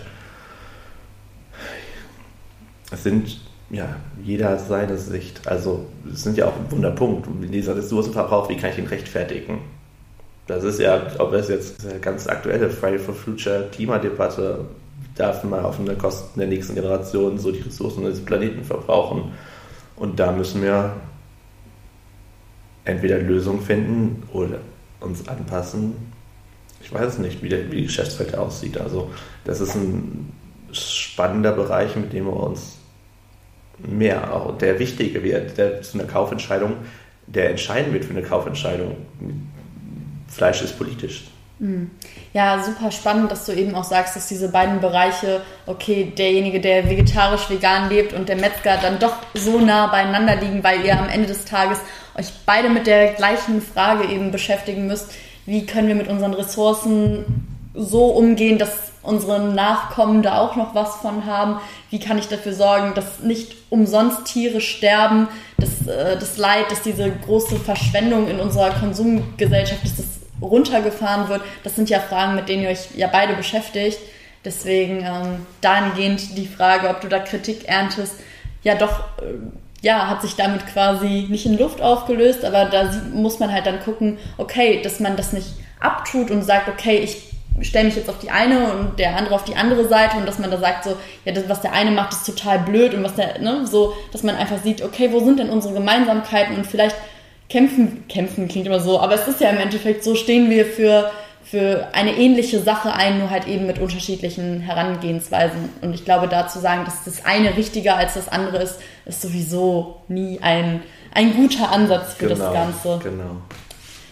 [2.91, 3.39] Es sind
[3.69, 5.47] ja, jeder hat seine Sicht.
[5.47, 7.27] Also, es sind ja auch ein Wunderpunkt.
[7.53, 9.59] Dieser Ressourcenverbrauch, wie kann ich ihn rechtfertigen?
[10.47, 14.65] Das ist ja, ob es jetzt eine ganz aktuelle Friday for Future Klimadebatte,
[15.15, 19.31] darf man auf eine Kosten der nächsten Generation so die Ressourcen des Planeten verbrauchen.
[19.95, 20.93] Und da müssen wir
[22.89, 24.59] entweder Lösungen finden oder
[24.99, 25.93] uns anpassen.
[26.81, 28.77] Ich weiß es nicht, wie, der, wie die Geschäftswelt aussieht.
[28.77, 29.09] Also
[29.45, 30.31] das ist ein
[30.71, 32.77] spannender Bereich, mit dem wir uns
[33.77, 36.73] mehr, auch der wichtige wird, der zu einer Kaufentscheidung,
[37.27, 38.97] der entscheiden wird für eine Kaufentscheidung.
[40.27, 41.25] Fleisch ist politisch.
[41.59, 41.91] Hm.
[42.31, 46.89] Ja, super spannend, dass du eben auch sagst, dass diese beiden Bereiche, okay, derjenige, der
[46.89, 51.09] vegetarisch vegan lebt und der Metzger dann doch so nah beieinander liegen, weil ihr am
[51.09, 51.79] Ende des Tages
[52.19, 55.11] euch beide mit der gleichen Frage eben beschäftigen müsst,
[55.45, 60.97] wie können wir mit unseren Ressourcen so umgehen, dass unsere Nachkommen da auch noch was
[60.97, 61.59] von haben?
[61.89, 66.81] Wie kann ich dafür sorgen, dass nicht umsonst Tiere sterben, dass äh, das Leid, dass
[66.81, 70.05] diese große Verschwendung in unserer Konsumgesellschaft, dass das
[70.41, 71.41] runtergefahren wird?
[71.63, 73.99] Das sind ja Fragen, mit denen ihr euch ja beide beschäftigt.
[74.43, 78.13] Deswegen ähm, dahingehend die Frage, ob du da Kritik erntest,
[78.63, 79.35] ja doch, äh,
[79.81, 83.79] ja, hat sich damit quasi nicht in Luft aufgelöst, aber da muss man halt dann
[83.79, 85.47] gucken, okay, dass man das nicht
[85.79, 87.29] abtut und sagt, okay, ich
[87.61, 90.39] stelle mich jetzt auf die eine und der andere auf die andere Seite und dass
[90.39, 93.15] man da sagt so, ja, das, was der eine macht, ist total blöd und was
[93.15, 96.95] der, ne, so, dass man einfach sieht, okay, wo sind denn unsere Gemeinsamkeiten und vielleicht
[97.49, 101.11] kämpfen, kämpfen klingt immer so, aber es ist ja im Endeffekt so, stehen wir für,
[101.49, 105.69] für eine ähnliche Sache ein, nur halt eben mit unterschiedlichen Herangehensweisen.
[105.81, 108.75] Und ich glaube, da zu sagen, dass das eine richtiger als das andere ist,
[109.05, 112.99] ist sowieso nie ein, ein guter Ansatz für genau, das Ganze.
[113.03, 113.37] Genau.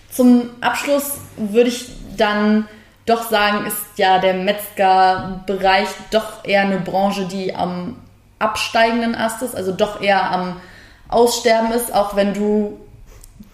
[0.09, 1.85] Zum Abschluss würde ich
[2.17, 2.67] dann
[3.05, 7.97] doch sagen, ist ja der Metzgerbereich doch eher eine Branche, die am
[8.39, 10.59] absteigenden Ast ist, also doch eher am
[11.07, 12.79] Aussterben ist, auch wenn du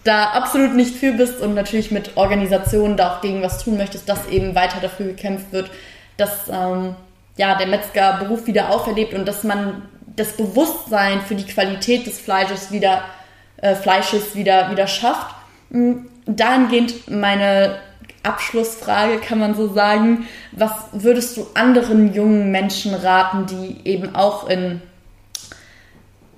[0.04, 4.08] da absolut nicht für bist und natürlich mit Organisationen da auch gegen was tun möchtest,
[4.08, 5.70] dass eben weiter dafür gekämpft wird,
[6.16, 6.94] dass ähm,
[7.36, 9.82] ja, der Metzgerberuf wieder auferlebt und dass man
[10.14, 13.02] das Bewusstsein für die Qualität des Fleisches wieder,
[13.56, 15.34] äh, Fleisches wieder, wieder schafft.
[15.70, 17.78] Hm, dahingehend meine
[18.22, 20.26] Abschlussfrage, kann man so sagen.
[20.52, 24.80] Was würdest du anderen jungen Menschen raten, die eben auch in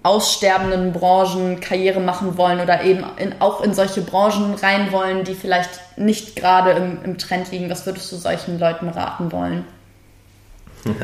[0.06, 5.34] aussterbenden Branchen Karriere machen wollen oder eben in, auch in solche Branchen rein wollen, die
[5.34, 7.68] vielleicht nicht gerade im, im Trend liegen?
[7.68, 9.64] Was würdest du solchen Leuten raten wollen?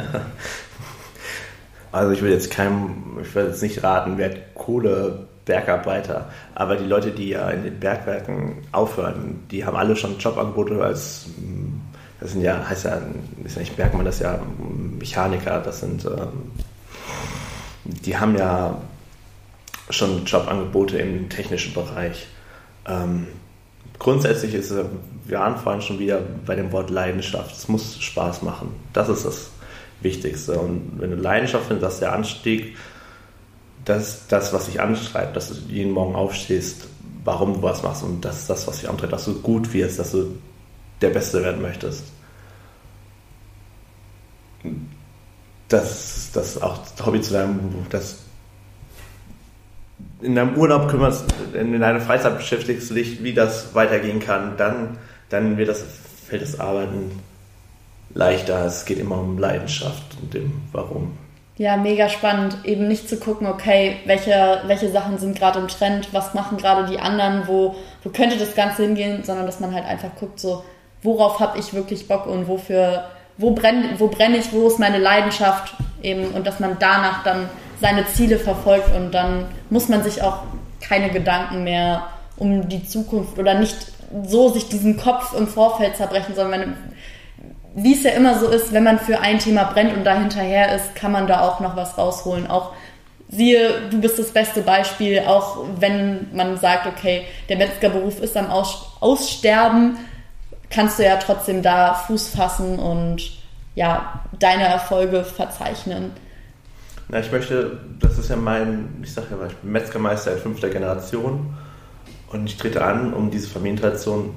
[1.95, 6.31] Also ich will jetzt keinem, ich will jetzt nicht raten, wer Kohle Bergarbeiter.
[6.55, 11.27] Aber die Leute, die ja in den Bergwerken aufhören, die haben alle schon Jobangebote als,
[12.19, 12.99] das sind ja, heißt ja,
[13.45, 14.39] ist ja nicht Bergmann, das ist ja
[14.99, 16.51] Mechaniker, das sind, ähm,
[17.85, 18.81] die haben ja
[19.93, 22.27] schon Jobangebote im technischen Bereich.
[22.87, 23.27] Ähm,
[23.99, 24.85] grundsätzlich ist es,
[25.25, 27.55] wir waren vorhin schon wieder bei dem Wort Leidenschaft.
[27.57, 28.75] Es muss Spaß machen.
[28.93, 29.51] Das ist das
[30.01, 30.59] Wichtigste.
[30.59, 32.77] Und wenn du Leidenschaft findest, dass der Anstieg
[33.85, 36.87] das das, was dich anschreibt, dass du jeden Morgen aufstehst,
[37.25, 39.99] warum du was machst und das ist das, was dich antreibt, dass du gut wirst,
[39.99, 40.39] dass du
[41.01, 42.05] der Beste werden möchtest.
[45.69, 47.59] Das, das auch Hobby zu deinem,
[47.91, 48.22] das
[50.23, 54.99] in deinem Urlaub kümmerst, in deiner Freizeit beschäftigst du dich, wie das weitergehen kann, dann,
[55.29, 55.85] dann wird das,
[56.27, 57.21] fällt das Arbeiten
[58.15, 58.65] leichter.
[58.65, 61.19] Es geht immer um Leidenschaft und dem Warum.
[61.59, 62.57] Ja, mega spannend.
[62.65, 66.91] Eben nicht zu gucken, okay, welche, welche Sachen sind gerade im Trend, was machen gerade
[66.91, 70.65] die anderen, wo, wo könnte das Ganze hingehen, sondern dass man halt einfach guckt, so,
[71.03, 73.05] worauf habe ich wirklich Bock und wofür,
[73.37, 77.49] wo brenne wo brenn ich, wo ist meine Leidenschaft eben und dass man danach dann
[77.83, 80.39] seine Ziele verfolgt und dann muss man sich auch
[80.81, 82.07] keine Gedanken mehr
[82.37, 83.77] um die Zukunft oder nicht
[84.27, 86.77] so sich diesen Kopf im Vorfeld zerbrechen, sondern
[87.75, 90.75] wie es ja immer so ist, wenn man für ein Thema brennt und da hinterher
[90.75, 92.47] ist, kann man da auch noch was rausholen.
[92.47, 92.73] Auch
[93.29, 98.51] siehe, du bist das beste Beispiel, auch wenn man sagt, okay, der Metzgerberuf ist am
[98.51, 99.97] Aus Aussterben,
[100.71, 103.23] kannst du ja trotzdem da Fuß fassen und
[103.75, 106.13] ja, deine Erfolge verzeichnen.
[107.13, 110.71] Na, ich möchte, das ist ja mein, ich sage ja, ich bin Metzgermeister in fünfter
[110.71, 111.55] Generation
[112.33, 114.31] und ich trete an, um diese Familientradition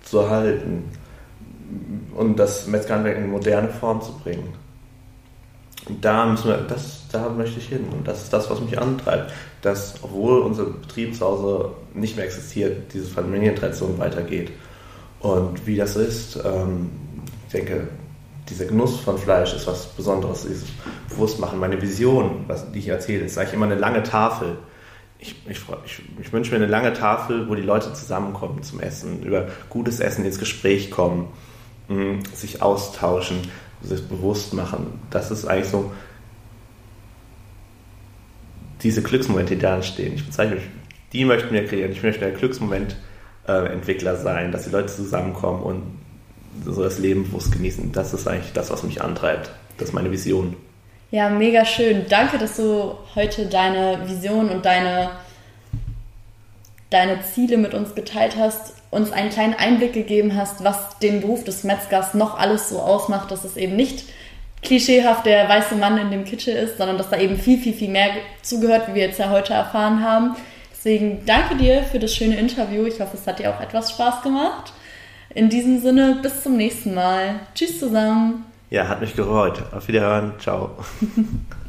[0.00, 0.84] zu erhalten
[2.14, 4.52] und das Metzgerhandwerk in moderne Form zu bringen.
[5.88, 7.88] Und da müssen wir, das, da möchte ich hin.
[7.90, 9.32] Und das ist das, was mich antreibt.
[9.62, 14.52] Dass, obwohl unser Betrieb zu Hause nicht mehr existiert, diese Familientradition weitergeht.
[15.18, 16.90] Und wie das ist, ähm,
[17.48, 17.88] ich denke,
[18.48, 20.64] dieser Genuss von Fleisch ist was Besonderes, dieses
[21.08, 21.58] Bewusstmachen.
[21.58, 24.58] Meine Vision, was, die ich erzähle, ist eigentlich immer eine lange Tafel.
[25.18, 29.22] Ich, ich, ich, ich, wünsche mir eine lange Tafel, wo die Leute zusammenkommen zum Essen,
[29.22, 31.28] über gutes Essen ins Gespräch kommen
[32.32, 33.38] sich austauschen,
[33.82, 35.00] sich bewusst machen.
[35.10, 35.92] Das ist eigentlich so
[38.82, 40.14] diese Glücksmomente, die da entstehen.
[40.14, 40.64] Ich bezeichne mich,
[41.12, 41.92] die möchten wir kreieren.
[41.92, 45.82] Ich möchte der Glücksmoment-Entwickler äh, sein, dass die Leute zusammenkommen und
[46.64, 47.92] so das Leben bewusst genießen.
[47.92, 49.50] Das ist eigentlich das, was mich antreibt.
[49.78, 50.56] Das ist meine Vision.
[51.10, 52.06] Ja, mega schön.
[52.08, 55.10] Danke, dass du heute deine Vision und deine,
[56.90, 61.42] deine Ziele mit uns geteilt hast uns einen kleinen Einblick gegeben hast, was den Beruf
[61.42, 64.04] des Metzgers noch alles so ausmacht, dass es eben nicht
[64.62, 67.90] klischeehaft der weiße Mann in dem Kitchen ist, sondern dass da eben viel, viel, viel
[67.90, 68.10] mehr
[68.42, 70.36] zugehört, wie wir jetzt ja heute erfahren haben.
[70.72, 72.86] Deswegen danke dir für das schöne Interview.
[72.86, 74.72] Ich hoffe, es hat dir auch etwas Spaß gemacht.
[75.34, 77.40] In diesem Sinne, bis zum nächsten Mal.
[77.54, 78.44] Tschüss zusammen.
[78.70, 79.62] Ja, hat mich gefreut.
[79.72, 80.32] Auf Wiederhören.
[80.38, 80.70] Ciao.